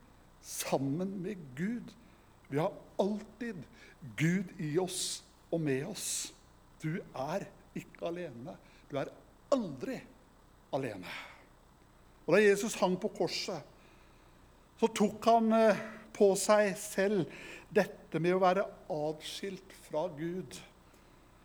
sammen 0.46 1.18
med 1.25 1.42
Gud 1.59 1.90
vi 2.51 2.59
har 2.59 2.73
alltid 2.96 3.62
Gud 4.16 4.44
i 4.59 4.79
oss 4.79 5.23
og 5.51 5.61
med 5.61 5.87
oss. 5.87 6.33
Du 6.83 6.99
er 6.99 7.44
ikke 7.79 8.09
alene. 8.09 8.57
Du 8.90 8.96
er 8.99 9.12
aldri 9.55 10.01
alene. 10.75 11.12
Og 12.27 12.35
Da 12.35 12.40
Jesus 12.42 12.75
hang 12.83 12.96
på 12.99 13.12
korset, 13.14 13.62
så 14.81 14.88
tok 14.90 15.29
han 15.31 15.53
eh, 15.55 15.79
på 16.16 16.33
seg 16.38 16.73
selv 16.81 17.31
dette 17.70 18.18
med 18.18 18.35
å 18.35 18.42
være 18.42 18.66
atskilt 18.90 19.79
fra 19.87 20.09
Gud. 20.18 20.59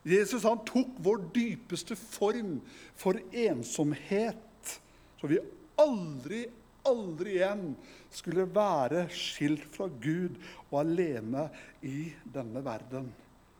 Jesus 0.06 0.46
han 0.46 0.62
tok 0.68 0.98
vår 1.02 1.24
dypeste 1.34 1.98
form 1.98 2.60
for 2.98 3.18
ensomhet, 3.34 4.74
så 5.18 5.30
vi 5.32 5.40
aldri, 5.82 6.44
aldri 6.86 7.40
igjen 7.40 7.72
skulle 8.14 8.46
være 8.54 9.08
skilt 9.14 9.66
fra 9.74 9.88
Gud 9.90 10.38
og 10.70 10.82
alene 10.84 11.48
i 11.82 12.12
denne 12.36 12.62
verden. 12.66 13.10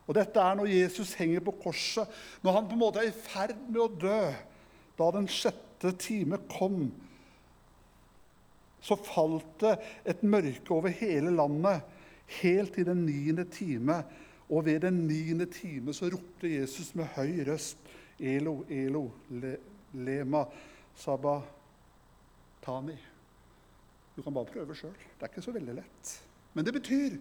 Og 0.06 0.14
Dette 0.14 0.42
er 0.42 0.58
når 0.60 0.70
Jesus 0.70 1.16
henger 1.18 1.42
på 1.46 1.56
korset, 1.64 2.06
når 2.46 2.60
han 2.60 2.68
på 2.70 2.78
en 2.78 2.84
måte 2.84 3.02
er 3.02 3.10
i 3.10 3.16
ferd 3.26 3.58
med 3.66 3.82
å 3.82 3.90
dø. 3.90 4.22
Da 4.96 5.10
den 5.12 5.26
sjette 5.28 5.92
time 6.00 6.38
kom, 6.52 6.86
så 8.86 8.96
falt 9.02 9.50
det 9.64 9.74
et 10.14 10.22
mørke 10.22 10.76
over 10.76 10.94
hele 10.94 11.34
landet 11.34 11.82
helt 12.40 12.76
til 12.78 12.86
den 12.88 13.02
niende 13.08 13.48
time. 13.50 14.04
Og 14.50 14.66
ved 14.66 14.80
den 14.86 15.08
niende 15.08 15.46
time 15.50 15.94
så 15.94 16.10
ropte 16.14 16.52
Jesus 16.52 16.96
med 16.96 17.06
høy 17.16 17.42
røst, 17.48 17.78
Elo, 18.20 18.64
Elo, 18.70 19.10
le, 19.30 19.58
lema 19.94 20.46
sabatani. 20.96 21.46
Du 24.16 24.22
kan 24.22 24.34
bare 24.34 24.46
prøve 24.46 24.76
sjøl. 24.76 24.94
Det 24.94 25.26
er 25.26 25.34
ikke 25.34 25.44
så 25.44 25.52
veldig 25.56 25.76
lett. 25.82 26.14
Men 26.54 26.66
det 26.66 26.74
betyr 26.78 27.18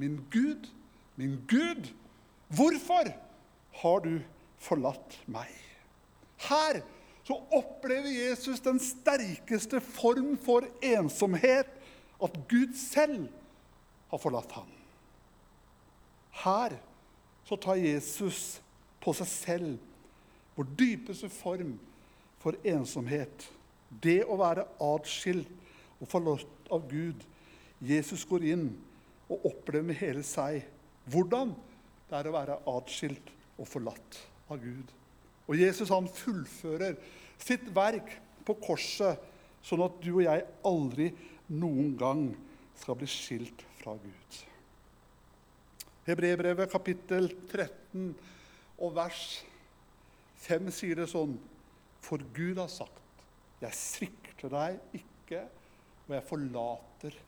Min 0.00 0.20
Gud, 0.32 0.68
min 1.16 1.40
Gud, 1.48 1.90
hvorfor 2.48 3.10
har 3.82 3.98
du 4.04 4.20
forlatt 4.58 5.18
meg? 5.28 5.50
Her 6.40 6.80
så 7.26 7.36
opplever 7.52 8.08
Jesus 8.08 8.62
den 8.64 8.80
sterkeste 8.80 9.80
form 9.84 10.38
for 10.40 10.64
ensomhet. 10.82 11.68
At 12.22 12.36
Gud 12.48 12.72
selv 12.76 13.28
har 14.10 14.18
forlatt 14.20 14.52
ham. 14.52 14.68
Her 16.42 16.76
så 17.48 17.56
tar 17.58 17.80
Jesus 17.80 18.60
på 19.02 19.14
seg 19.16 19.28
selv 19.30 19.78
vår 20.56 20.68
dypeste 20.78 21.30
form 21.32 21.74
for 22.40 22.56
ensomhet. 22.68 23.46
Det 23.88 24.22
å 24.28 24.36
være 24.40 24.66
atskilt 24.84 25.50
og 26.00 26.08
forlatt 26.08 26.70
av 26.72 26.86
Gud. 26.90 27.24
Jesus 27.80 28.24
går 28.28 28.46
inn 28.52 28.68
og 29.30 29.46
opplever 29.50 29.86
med 29.88 29.98
hele 30.00 30.24
seg 30.26 30.62
hvordan 31.10 31.54
det 32.10 32.18
er 32.18 32.28
å 32.28 32.34
være 32.34 32.58
atskilt 32.74 33.32
og 33.56 33.68
forlatt 33.68 34.20
av 34.50 34.60
Gud. 34.62 34.92
Og 35.48 35.58
Jesus 35.58 35.90
han 35.90 36.08
fullfører 36.10 36.98
sitt 37.40 37.66
verk 37.74 38.12
på 38.46 38.56
korset, 38.62 39.18
sånn 39.64 39.84
at 39.84 39.98
du 40.02 40.12
og 40.12 40.24
jeg 40.24 40.46
aldri 40.66 41.10
noen 41.50 41.94
gang 41.98 42.28
skal 42.80 42.98
bli 43.00 43.08
skilt 43.10 43.64
fra 43.80 43.96
Gud. 44.00 44.40
Hebrebrevet 46.06 46.70
kapittel 46.72 47.28
13 47.50 48.14
og 48.80 48.94
vers 48.96 49.24
5 50.46 50.70
sier 50.72 51.02
det 51.02 51.10
sånn 51.12 51.34
For 52.00 52.22
Gud 52.34 52.56
har 52.56 52.70
sagt, 52.72 53.24
jeg 53.60 53.76
svikter 53.76 54.52
deg 54.52 54.96
ikke, 54.96 55.42
og 56.08 56.14
jeg 56.16 56.26
forlater 56.30 57.18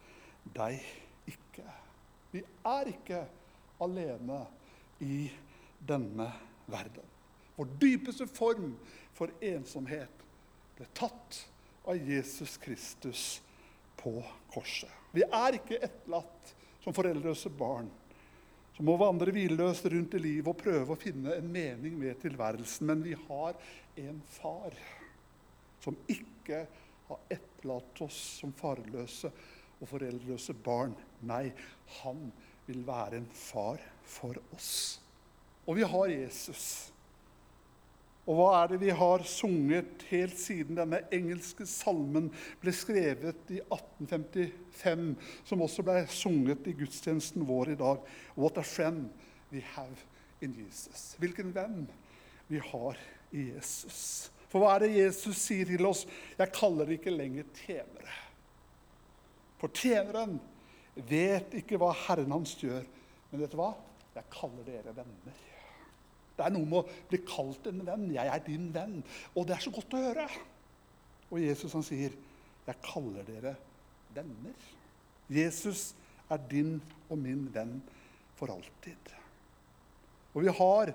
deg 0.57 0.81
ikke. 1.29 1.67
Vi 2.33 2.41
er 2.65 2.89
ikke 2.95 3.21
alene 3.85 4.41
i 5.05 5.27
denne 5.85 6.31
verden. 6.73 7.05
Vår 7.59 7.69
dypeste 7.83 8.25
form 8.33 8.73
for 9.13 9.33
ensomhet 9.45 10.25
ble 10.79 10.89
tatt 10.97 11.43
av 11.85 12.01
Jesus 12.01 12.57
Kristus 12.63 13.43
på 14.01 14.15
korset. 14.55 14.89
Vi 15.13 15.27
er 15.27 15.59
ikke 15.59 15.83
etterlatt 15.85 16.55
som 16.83 16.97
foreldreløse 16.97 17.53
barn 17.53 17.91
som 18.77 18.89
må 18.89 18.97
vandre 19.01 19.35
hvileløst 19.35 19.87
rundt 19.93 20.17
i 20.17 20.23
livet 20.23 20.49
og 20.49 20.61
prøve 20.61 20.95
å 20.95 21.01
finne 21.01 21.37
en 21.37 21.49
mening 21.53 21.99
med 22.01 22.21
tilværelsen. 22.23 22.89
Men 22.89 23.05
vi 23.05 23.17
har 23.29 23.59
en 24.01 24.23
far 24.39 24.77
som 25.83 25.99
ikke 26.11 26.65
har 27.09 27.27
etterlatt 27.33 28.05
oss 28.07 28.21
som 28.41 28.55
farløse 28.57 29.33
og 29.81 29.91
foreldreløse 29.91 30.55
barn. 30.65 30.95
Nei, 31.29 31.51
han 32.03 32.31
vil 32.69 32.85
være 32.87 33.21
en 33.21 33.29
far 33.37 33.83
for 34.07 34.39
oss. 34.55 34.73
Og 35.67 35.77
vi 35.79 35.87
har 35.87 36.15
Jesus. 36.15 36.92
Og 38.23 38.39
hva 38.39 38.51
er 38.61 38.71
det 38.71 38.79
vi 38.85 38.93
har 38.95 39.25
sunget 39.27 40.05
helt 40.13 40.39
siden 40.39 40.79
denne 40.79 41.01
engelske 41.15 41.67
salmen 41.67 42.29
ble 42.63 42.75
skrevet 42.75 43.51
i 43.51 43.59
1855, 43.65 45.09
som 45.49 45.65
også 45.67 45.83
ble 45.87 46.05
sunget 46.13 46.69
i 46.71 46.77
gudstjenesten 46.79 47.43
vår 47.49 47.75
i 47.75 47.79
dag? 47.81 48.05
What 48.39 48.61
a 48.63 48.67
friend 48.67 49.11
we 49.51 49.65
have 49.75 49.99
in 50.43 50.55
Jesus. 50.55 51.17
Hvilken 51.19 51.51
venn 51.55 51.87
vi 52.47 52.63
har 52.63 52.99
i 53.31 53.49
Jesus. 53.53 54.31
For 54.53 54.63
hva 54.63 54.77
er 54.77 54.85
det 54.85 54.97
Jesus 54.97 55.39
sier 55.41 55.69
til 55.69 55.87
oss? 55.89 56.05
Jeg 56.39 56.55
kaller 56.55 56.89
det 56.89 57.01
ikke 57.01 57.15
lenger 57.15 57.47
tjenere. 57.65 58.19
For 59.61 59.73
tjeneren 59.75 60.39
vet 60.95 61.55
ikke 61.63 61.79
hva 61.81 61.93
Herren 62.07 62.35
hans 62.35 62.55
gjør. 62.61 62.85
Men 63.31 63.43
vet 63.45 63.55
du 63.55 63.59
hva? 63.61 63.73
Jeg 64.15 64.29
kaller 64.35 64.67
dere 64.67 64.95
venner. 64.95 65.41
Det 66.37 66.45
er 66.47 66.55
noe 66.55 66.68
med 66.68 66.81
å 66.81 66.99
bli 67.11 67.21
kalt 67.29 67.66
en 67.68 67.83
venn. 67.87 68.11
'Jeg 68.12 68.27
er 68.27 68.45
din 68.47 68.71
venn.' 68.75 69.03
Og 69.37 69.47
det 69.47 69.57
er 69.57 69.64
så 69.64 69.71
godt 69.71 69.95
å 69.95 70.05
høre. 70.05 70.29
Og 71.31 71.40
Jesus 71.40 71.73
han 71.73 71.83
sier, 71.83 72.12
'Jeg 72.66 72.83
kaller 72.83 73.25
dere 73.25 73.57
venner'. 74.14 74.68
Jesus 75.29 75.95
er 76.31 76.40
din 76.51 76.81
og 77.11 77.18
min 77.18 77.49
venn 77.55 77.83
for 78.35 78.53
alltid. 78.53 79.12
Og 80.35 80.42
vi 80.42 80.49
har 80.49 80.95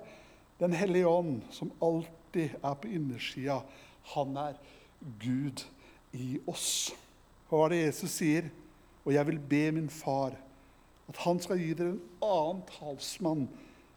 Den 0.58 0.72
hellige 0.72 1.06
ånd, 1.06 1.42
som 1.54 1.70
alltid 1.80 2.50
er 2.64 2.74
på 2.74 2.88
innersida. 2.90 3.60
Han 4.02 4.36
er 4.36 4.56
Gud 5.20 5.62
i 6.12 6.40
oss. 6.50 6.90
Hva 7.48 7.64
er 7.64 7.68
det 7.68 7.78
Jesus 7.84 8.10
sier? 8.10 8.48
Og 9.04 9.14
jeg 9.14 9.26
vil 9.26 9.38
be 9.38 9.60
min 9.72 9.88
far 9.88 10.34
at 11.08 11.20
han 11.22 11.38
skal 11.40 11.60
gi 11.62 11.70
dere 11.78 11.94
en 11.94 12.00
annen 12.26 12.64
talsmann, 12.68 13.46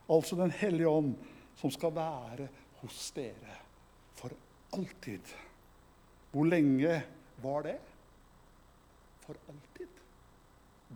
altså 0.07 0.35
Den 0.35 0.51
hellige 0.51 0.87
ånd, 0.89 1.15
som 1.61 1.71
skal 1.73 1.93
være 1.93 2.47
hos 2.81 3.11
dere 3.15 3.57
for 4.17 4.33
alltid. 4.73 5.33
Hvor 6.31 6.47
lenge 6.49 6.95
var 7.43 7.67
det? 7.67 7.77
For 9.21 9.37
alltid. 9.51 10.01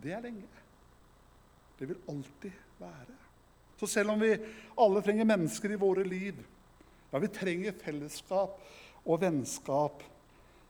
Det 0.02 0.12
er 0.12 0.24
lenge. 0.24 0.48
Det 1.78 1.88
vil 1.88 2.02
alltid 2.08 2.52
være. 2.78 3.14
Så 3.76 3.86
selv 3.86 4.10
om 4.10 4.20
vi 4.20 4.32
alle 4.80 5.02
trenger 5.04 5.28
mennesker 5.28 5.72
i 5.72 5.80
våre 5.80 6.04
liv, 6.04 6.38
ja, 7.10 7.18
vi 7.18 7.28
trenger 7.28 7.76
fellesskap 7.78 8.60
og 9.04 9.20
vennskap, 9.20 10.02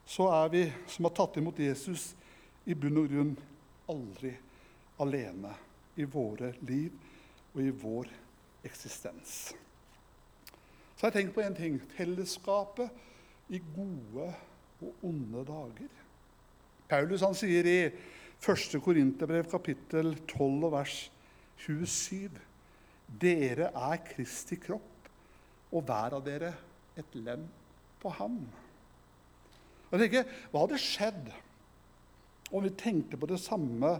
så 0.06 0.28
er 0.42 0.50
vi 0.52 0.64
som 0.90 1.06
har 1.06 1.14
tatt 1.16 1.38
imot 1.40 1.59
Jesus, 1.62 2.12
i 2.66 2.74
bunn 2.74 2.98
og 2.98 3.06
grunn 3.11 3.37
aldri 3.90 4.32
alene 5.02 5.52
i 5.96 6.06
våre 6.11 6.50
liv 6.66 6.90
og 7.54 7.62
i 7.62 7.70
vår 7.70 8.11
eksistens. 8.66 9.54
Så 10.96 11.04
har 11.04 11.12
jeg 11.12 11.26
tenkt 11.26 11.35
på 11.37 11.44
én 11.44 11.56
ting. 11.56 11.76
Fellesskapet 11.92 13.52
i 13.52 13.61
gode 13.74 14.30
og 14.80 15.04
onde 15.04 15.44
dager. 15.44 15.90
Paulus 16.88 17.24
han 17.24 17.37
sier 17.37 17.66
i 17.68 17.78
1. 17.87 18.78
Korinterbrev 18.85 19.48
kapittel 19.50 20.14
12 20.24 20.68
og 20.68 20.72
vers 20.72 20.96
27.: 21.61 22.30
Dere 23.20 23.70
er 23.74 24.02
Kristi 24.09 24.56
kropp, 24.61 25.11
og 25.72 25.85
hver 25.85 26.16
av 26.16 26.24
dere 26.24 26.52
et 26.96 27.14
lem 27.14 27.44
på 28.00 28.12
ham. 28.16 28.38
Jeg 29.90 30.00
tenker, 30.00 30.24
Hva 30.50 30.64
hadde 30.64 30.80
skjedd 30.80 31.28
om 32.52 32.64
vi 32.64 32.72
tenkte 32.78 33.18
på 33.20 33.28
det 33.30 33.40
samme 33.42 33.98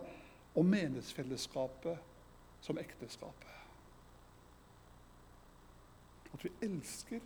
om 0.57 0.67
menighetsfellesskapet 0.73 1.99
som 2.65 2.79
ekteskapet? 2.81 3.66
At 6.37 6.45
vi 6.45 6.51
elsker 6.67 7.21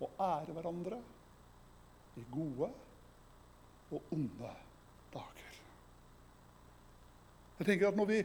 og 0.00 0.12
ærer 0.20 0.52
hverandre 0.54 0.98
i 2.16 2.22
gode 2.30 2.68
og 3.90 4.12
onde 4.14 4.50
dager. 5.14 5.56
Jeg 7.58 7.66
tenker 7.66 7.88
at 7.88 7.96
Når 7.96 8.04
vi 8.04 8.22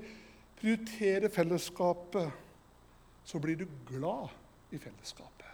prioriterer 0.60 1.30
fellesskapet, 1.30 2.32
så 3.24 3.40
blir 3.40 3.58
du 3.58 3.66
glad 3.88 4.30
i 4.72 4.78
fellesskapet. 4.78 5.48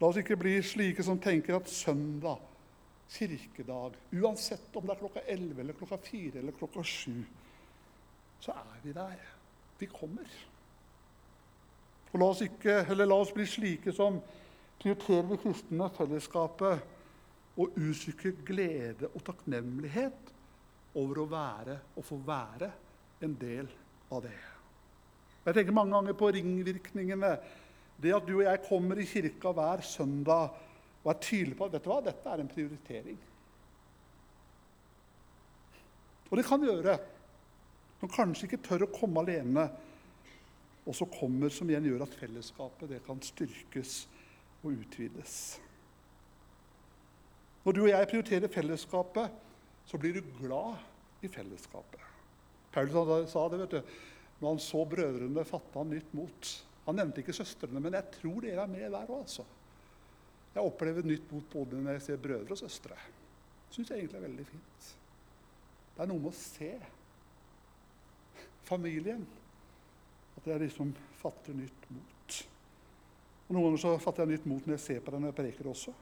La 0.00 0.08
oss 0.08 0.20
ikke 0.20 0.38
bli 0.38 0.54
slike 0.62 1.02
som 1.04 1.18
tenker 1.20 1.58
at 1.58 1.68
søndag, 1.68 2.38
kirkedag, 3.10 3.98
uansett 4.22 4.76
om 4.78 4.86
det 4.86 4.94
er 4.94 5.02
klokka 5.02 5.24
11 5.26 5.60
eller 5.60 5.76
klokka 5.76 5.98
4 6.06 6.38
eller 6.38 6.56
klokka 6.56 6.84
7, 6.86 7.10
så 8.40 8.54
er 8.54 8.78
vi 8.84 8.94
der. 8.96 9.26
Vi 9.80 9.86
kommer. 9.90 10.30
Og 12.10 12.18
la 12.18 12.26
oss, 12.32 12.42
ikke, 12.42 12.82
la 12.98 13.16
oss 13.16 13.32
bli 13.34 13.46
slike 13.46 13.94
som 13.94 14.18
prioriterer 14.80 15.28
det 15.30 15.40
kristne 15.42 15.90
fellesskapet 15.94 17.60
og 17.60 17.76
uttrykker 17.78 18.40
glede 18.46 19.10
og 19.12 19.22
takknemlighet 19.26 20.32
over 20.98 21.22
å 21.22 21.28
være 21.30 21.76
og 21.94 22.06
få 22.06 22.18
være 22.26 22.70
en 23.22 23.36
del 23.38 23.68
av 24.10 24.24
det. 24.24 24.38
Jeg 25.44 25.56
tenker 25.56 25.76
mange 25.76 25.94
ganger 25.94 26.16
på 26.18 26.30
ringvirkningene. 26.36 27.34
Det 28.00 28.14
at 28.16 28.26
du 28.26 28.34
og 28.38 28.46
jeg 28.46 28.62
kommer 28.64 28.98
i 29.00 29.06
kirka 29.08 29.52
hver 29.56 29.82
søndag 29.84 30.56
og 31.00 31.10
er 31.12 31.20
tydelige 31.20 31.56
på 31.56 31.68
at 31.68 31.74
vet 31.76 31.84
du 31.84 31.90
hva, 31.90 32.00
dette 32.04 32.32
er 32.32 32.42
en 32.42 32.50
prioritering. 32.50 33.20
Og 36.30 36.38
det 36.38 36.46
kan 36.46 36.64
gjøre 36.64 36.96
som 38.00 38.12
kanskje 38.12 38.48
ikke 38.48 38.62
tør 38.64 38.86
å 38.86 38.92
komme 38.94 39.22
alene 39.24 39.66
og 40.86 40.96
så 40.96 41.06
kommer, 41.12 41.52
som 41.52 41.68
igjen 41.70 41.88
gjør 41.90 42.06
at 42.06 42.16
fellesskapet 42.16 42.90
det 42.90 43.02
kan 43.06 43.20
styrkes 43.24 44.04
og 44.62 44.72
utvides. 44.72 45.34
Når 47.64 47.76
du 47.76 47.82
og 47.82 47.90
jeg 47.90 48.08
prioriterer 48.08 48.52
fellesskapet, 48.52 49.34
så 49.86 49.98
blir 50.00 50.16
du 50.16 50.32
glad 50.40 50.80
i 51.24 51.28
fellesskapet. 51.28 52.00
Paulus 52.72 53.32
sa 53.32 53.46
det 53.50 53.60
vet 53.60 53.76
du, 53.76 53.94
når 54.40 54.54
han 54.54 54.62
så 54.62 54.84
brødrene 54.88 55.44
fatte 55.44 55.76
han 55.76 55.90
nytt 55.92 56.12
mot. 56.16 56.52
Han 56.86 56.96
nevnte 56.96 57.20
ikke 57.20 57.36
søstrene, 57.36 57.82
men 57.82 57.96
jeg 57.98 58.08
tror 58.16 58.40
dere 58.44 58.64
er 58.64 58.70
med 58.70 58.86
der 58.86 59.10
òg. 59.10 59.18
Altså. 59.20 59.44
Jeg 60.54 60.64
opplever 60.64 61.06
nytt 61.06 61.28
mot 61.34 61.50
både 61.52 61.82
når 61.82 61.98
jeg 61.98 62.06
ser 62.06 62.22
brødre 62.22 62.56
og 62.56 62.62
søstre. 62.62 62.96
Det 63.68 63.76
syns 63.76 63.92
jeg 63.92 64.00
egentlig 64.00 64.18
er 64.18 64.26
veldig 64.26 64.46
fint. 64.48 64.88
Det 65.94 66.02
er 66.02 66.10
noe 66.10 66.22
med 66.22 66.32
å 66.32 66.38
se 66.38 66.72
familien 68.70 69.26
at 70.40 70.48
jeg 70.48 70.62
liksom 70.64 70.92
fatter 71.20 71.56
nytt 71.56 71.88
mot. 71.92 72.36
Og 73.48 73.56
Noen 73.56 73.66
ganger 73.66 73.82
så 73.82 73.96
fatter 74.00 74.24
jeg 74.24 74.38
nytt 74.38 74.46
mot 74.48 74.64
når 74.64 74.76
jeg 74.78 74.84
ser 74.86 75.02
på 75.04 75.12
deg 75.12 75.20
når 75.20 75.32
jeg 75.32 75.40
preker 75.42 75.68
også. 75.68 75.92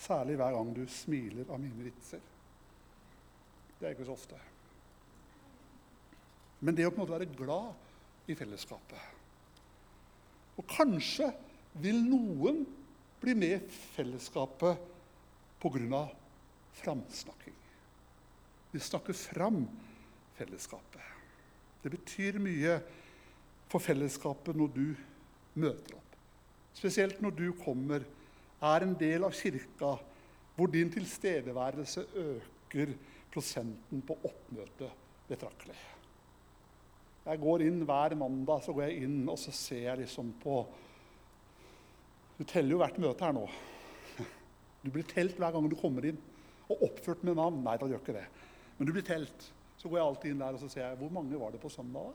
Særlig 0.00 0.38
hver 0.40 0.56
gang 0.56 0.72
du 0.74 0.82
smiler 0.90 1.50
av 1.52 1.60
mine 1.62 1.86
vitser. 1.86 2.22
Det 3.78 3.86
er 3.86 3.94
ikke 3.94 4.08
så 4.08 4.16
ofte. 4.16 4.40
Men 6.64 6.74
det 6.74 6.86
å 6.88 6.90
på 6.90 6.98
en 6.98 7.04
måte 7.04 7.14
være 7.14 7.36
glad 7.36 8.30
i 8.30 8.34
fellesskapet 8.38 9.02
Og 10.56 10.64
kanskje 10.70 11.26
vil 11.82 11.98
noen 12.06 12.62
bli 13.20 13.34
med 13.36 13.56
i 13.58 13.78
fellesskapet 13.94 14.90
pga. 15.60 16.08
framsnakking. 16.74 17.54
Vi 18.70 18.80
snakker 18.80 19.12
fram 19.12 19.68
fellesskapet. 20.34 21.02
Det 21.82 21.90
betyr 21.90 22.38
mye 22.42 22.80
for 23.74 23.82
fellesskapet 23.82 24.54
når 24.54 24.70
du 24.70 24.84
møter 25.58 25.96
opp. 25.98 26.18
Spesielt 26.74 27.18
når 27.22 27.34
du 27.34 27.48
kommer, 27.58 28.04
er 28.64 28.84
en 28.84 28.94
del 28.98 29.26
av 29.26 29.34
kirka 29.34 29.96
hvor 30.54 30.70
din 30.70 30.92
tilstedeværelse 30.94 32.04
øker 32.14 32.92
prosenten 33.34 34.02
på 34.06 34.14
oppmøte 34.22 34.88
betraktelig. 35.26 35.76
Jeg 37.24 37.40
går 37.40 37.64
inn 37.64 37.82
Hver 37.88 38.14
mandag 38.20 38.62
så 38.62 38.74
går 38.76 38.90
jeg 38.90 39.06
inn 39.08 39.22
og 39.32 39.38
så 39.40 39.52
ser 39.56 39.86
jeg 39.88 40.02
liksom 40.02 40.34
på 40.42 40.58
Du 42.36 42.44
teller 42.44 42.74
jo 42.74 42.80
hvert 42.82 43.00
møte 43.00 43.24
her 43.24 43.34
nå. 43.34 43.46
Du 44.84 44.90
blir 44.92 45.06
telt 45.08 45.38
hver 45.40 45.54
gang 45.54 45.66
du 45.70 45.76
kommer 45.78 46.04
inn. 46.04 46.18
Og 46.68 46.82
oppført 46.88 47.22
med 47.24 47.38
navn. 47.38 47.62
Nei, 47.64 47.76
da 47.78 47.86
gjør 47.88 48.02
ikke 48.02 48.16
det. 48.16 48.24
Men 48.76 48.88
du 48.88 48.92
blir 48.92 49.06
telt. 49.06 49.46
Så 49.78 49.88
går 49.88 50.00
jeg 50.00 50.06
alltid 50.08 50.34
inn 50.34 50.42
der 50.42 50.56
og 50.56 50.62
så 50.62 50.70
ser 50.72 50.84
jeg, 50.88 50.98
hvor 51.00 51.12
mange 51.14 51.38
var 51.40 51.54
det 51.54 51.60
på 51.62 51.70
søndag. 51.72 52.10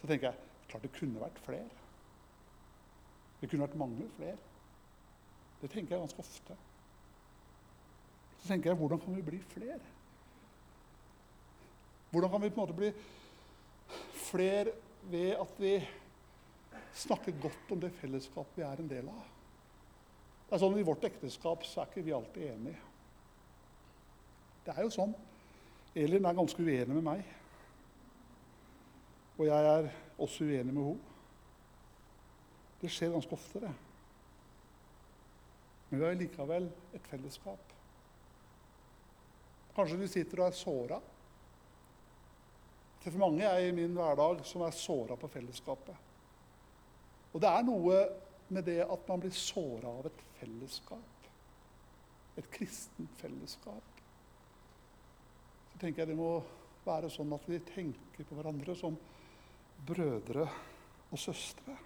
Så 0.00 0.06
tenker 0.06 0.30
jeg 0.30 0.68
klart 0.70 0.84
det 0.84 0.94
kunne 0.94 1.22
vært 1.22 1.38
flere. 1.44 1.68
Det 3.40 3.48
kunne 3.50 3.66
vært 3.66 3.78
mange 3.78 4.08
flere. 4.16 4.38
Det 5.60 5.70
tenker 5.72 5.96
jeg 5.96 6.04
ganske 6.04 6.22
ofte. 6.22 6.56
Så 8.38 8.50
tenker 8.50 8.70
jeg 8.70 8.78
hvordan 8.78 9.00
kan 9.02 9.16
vi 9.16 9.24
bli 9.26 9.40
flere? 9.52 9.80
Hvordan 12.10 12.30
kan 12.30 12.42
vi 12.42 12.50
på 12.50 12.60
en 12.60 12.62
måte 12.62 12.76
bli 12.78 12.92
flere 14.28 14.76
ved 15.10 15.34
at 15.36 15.58
vi 15.60 15.74
snakker 16.98 17.40
godt 17.42 17.72
om 17.74 17.80
det 17.82 17.92
fellesskapet 17.98 18.60
vi 18.60 18.66
er 18.66 18.82
en 18.82 18.90
del 18.90 19.10
av? 19.12 19.24
Det 20.48 20.56
er 20.56 20.62
sånn 20.62 20.78
I 20.80 20.86
vårt 20.86 21.04
ekteskap 21.04 21.66
så 21.68 21.82
er 21.82 21.90
ikke 21.90 22.06
vi 22.06 22.14
alltid 22.16 22.46
enige. 22.54 22.78
Det 24.64 24.72
er 24.76 24.86
jo 24.86 24.94
sånn. 24.94 25.12
Elin 25.98 26.28
er 26.28 26.38
ganske 26.38 26.62
uenig 26.62 26.94
med 26.94 27.04
meg. 27.04 27.26
Og 29.38 29.46
jeg 29.46 29.70
er 29.70 29.90
også 30.18 30.44
uenig 30.44 30.74
med 30.74 30.82
henne. 30.82 31.14
Det 32.78 32.90
skjer 32.90 33.10
ganske 33.14 33.34
ofte, 33.34 33.62
det. 33.62 33.74
Men 35.88 36.00
vi 36.00 36.06
har 36.06 36.18
likevel 36.18 36.68
et 36.94 37.06
fellesskap. 37.10 37.74
Kanskje 39.74 39.98
du 40.00 40.08
sitter 40.10 40.42
og 40.42 40.50
er 40.50 40.58
såra. 40.58 40.98
For 42.98 43.18
mange 43.22 43.46
jeg 43.46 43.68
i 43.68 43.74
min 43.76 43.94
hverdag 43.96 44.42
som 44.44 44.64
er 44.66 44.74
såra 44.76 45.16
på 45.16 45.30
fellesskapet. 45.32 45.94
Og 47.32 47.40
det 47.40 47.50
er 47.50 47.64
noe 47.64 48.00
med 48.52 48.66
det 48.66 48.80
at 48.84 49.06
man 49.08 49.22
blir 49.22 49.34
såra 49.34 49.92
av 50.00 50.08
et 50.10 50.24
fellesskap. 50.40 51.28
Et 52.38 52.50
kristent 52.52 53.14
fellesskap. 53.22 54.02
Så 55.72 55.80
tenker 55.80 56.02
jeg 56.02 56.12
det 56.12 56.18
må 56.18 56.32
være 56.84 57.10
sånn 57.12 57.32
at 57.36 57.46
vi 57.48 57.60
tenker 57.70 58.26
på 58.26 58.36
hverandre 58.36 58.74
som 58.76 58.98
brødre 59.86 60.48
og 61.10 61.18
søstre. 61.18 61.76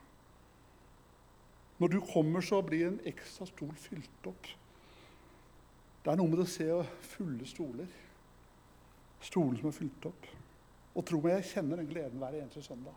Når 1.79 1.89
du 1.89 2.01
kommer, 2.01 2.41
så 2.41 2.61
blir 2.63 2.87
en 2.89 3.01
ekstra 3.11 3.47
stol 3.47 3.73
fylt 3.77 4.27
opp. 4.31 4.51
Det 6.03 6.13
er 6.13 6.19
noe 6.19 6.31
med 6.31 6.43
å 6.43 6.51
se 6.51 6.67
fulle 7.15 7.47
stoler. 7.47 7.89
Stoler 9.23 9.59
som 9.59 9.71
er 9.71 9.77
fylt 9.77 10.07
opp. 10.11 10.29
Og 10.93 11.07
tro 11.09 11.21
meg, 11.23 11.39
jeg 11.41 11.57
kjenner 11.57 11.81
den 11.81 11.91
gleden 11.91 12.23
hver 12.23 12.37
eneste 12.39 12.63
søndag. 12.63 12.95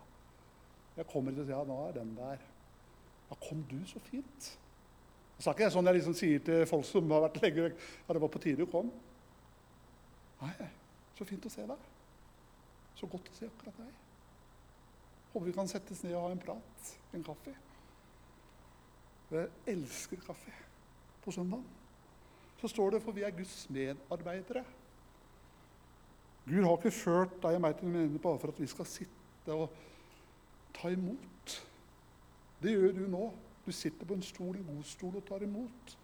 Jeg 0.96 1.08
kommer 1.10 1.34
til 1.34 1.44
å 1.44 1.48
si 1.48 1.54
ja, 1.54 1.64
nå 1.66 1.80
er 1.86 1.98
den 1.98 2.14
der. 2.18 2.46
Ja, 3.26 3.38
kom 3.42 3.64
du, 3.70 3.78
så 3.88 4.00
fint. 4.06 4.52
Så 5.38 5.50
er 5.50 5.56
ikke 5.56 5.66
jeg 5.66 5.74
sånn 5.74 5.90
jeg 5.90 5.98
liksom 5.98 6.16
sier 6.16 6.46
til 6.46 6.64
folk 6.68 6.86
som 6.88 7.10
har 7.12 7.26
vært 7.26 7.42
lenge 7.42 7.66
vekk 7.66 7.82
ja, 7.82 8.14
det 8.14 8.22
var 8.22 8.32
på 8.32 8.40
tide 8.46 8.62
du 8.62 8.70
kom. 8.72 8.88
Nei, 10.40 10.52
så 11.18 11.26
fint 11.28 11.48
å 11.48 11.52
se 11.52 11.66
deg. 11.68 11.88
Så 12.96 13.08
godt 13.12 13.28
å 13.32 13.36
se 13.36 13.48
akkurat 13.50 13.82
deg. 13.82 14.05
Håper 15.36 15.50
vi 15.50 15.52
kan 15.52 15.68
settes 15.68 16.00
ned 16.00 16.16
og 16.16 16.30
ha 16.30 16.32
en 16.32 16.40
prat, 16.40 16.92
en 17.12 17.24
kaffe. 17.24 17.52
Jeg 19.28 19.50
elsker 19.68 20.22
kaffe 20.24 20.54
på 21.20 21.34
søndag 21.34 21.60
så 22.60 22.68
står 22.68 22.90
det 22.90 23.02
for 23.04 23.12
vi 23.12 23.24
er 23.26 23.34
Guds 23.36 23.66
medarbeidere. 23.70 24.64
Gud 26.46 26.62
har 26.62 26.76
ikke 26.78 26.94
ført 26.94 27.34
deg 27.42 27.58
og 27.58 27.62
meg 27.64 27.76
til 27.76 27.90
menigheten 27.90 28.22
bare 28.22 28.40
for 28.40 28.54
at 28.54 28.60
vi 28.62 28.68
skal 28.70 28.88
sitte 28.88 29.54
og 29.54 29.74
ta 30.76 30.92
imot. 30.94 31.56
Det 32.62 32.72
gjør 32.72 32.94
du 32.96 33.04
nå. 33.10 33.28
Du 33.66 33.72
sitter 33.74 34.06
på 34.06 34.14
en 34.14 34.22
stol, 34.22 34.54
en 34.56 34.68
god 34.68 34.84
stol, 34.86 35.16
og 35.18 35.24
tar 35.26 35.42
imot. 35.42 35.96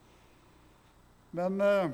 Men 1.38 1.60
eh, 1.62 1.92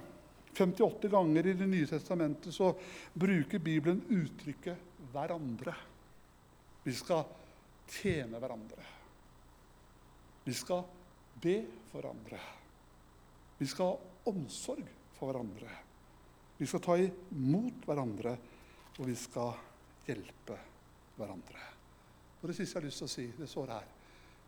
58 0.57 1.11
ganger 1.13 1.47
i 1.47 1.53
Det 1.61 1.69
nye 1.69 1.87
testamentet 1.87 2.55
så 2.57 2.73
bruker 3.15 3.59
Bibelen 3.59 4.01
uttrykket 4.09 4.77
'hverandre'. 5.13 5.77
Vi 6.89 6.95
skal 6.97 7.27
tjene 7.85 8.39
hverandre. 8.41 8.85
Vi 10.45 10.55
skal 10.57 10.87
be 11.37 11.59
for 11.91 11.99
hverandre. 12.01 12.39
Vi 13.59 13.67
skal 13.69 13.91
ha 13.91 14.31
omsorg 14.31 14.87
for 15.19 15.29
hverandre. 15.29 15.69
Vi 16.57 16.67
skal 16.67 16.81
ta 16.87 16.97
imot 17.03 17.85
hverandre, 17.85 18.33
og 18.97 19.03
vi 19.05 19.17
skal 19.21 19.53
hjelpe 20.07 20.57
hverandre. 21.19 21.67
Og 22.41 22.49
Det 22.49 22.57
siste 22.57 22.79
jeg 22.79 22.81
har 22.81 22.89
lyst 22.89 23.05
til 23.05 23.11
å 23.11 23.13
si, 23.19 23.27
det 23.37 23.51
står 23.53 23.75
her. 23.75 23.93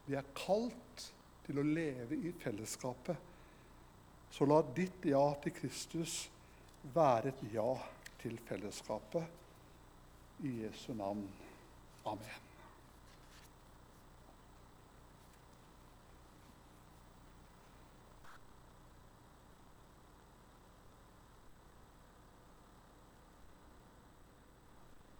Vi 0.06 0.16
er 0.16 0.32
kalt 0.40 1.06
til 1.44 1.60
å 1.60 1.66
leve 1.66 2.22
i 2.24 2.32
fellesskapet. 2.40 3.28
Så 4.32 4.48
la 4.48 4.62
ditt 4.80 5.04
ja 5.12 5.26
til 5.44 5.58
Kristus 5.60 6.22
være 6.96 7.34
et 7.34 7.46
ja 7.52 7.68
til 8.24 8.40
fellesskapet. 8.48 9.38
I 10.48 10.56
Jesu 10.64 10.94
navn. 10.96 11.28
Amen. 12.10 12.49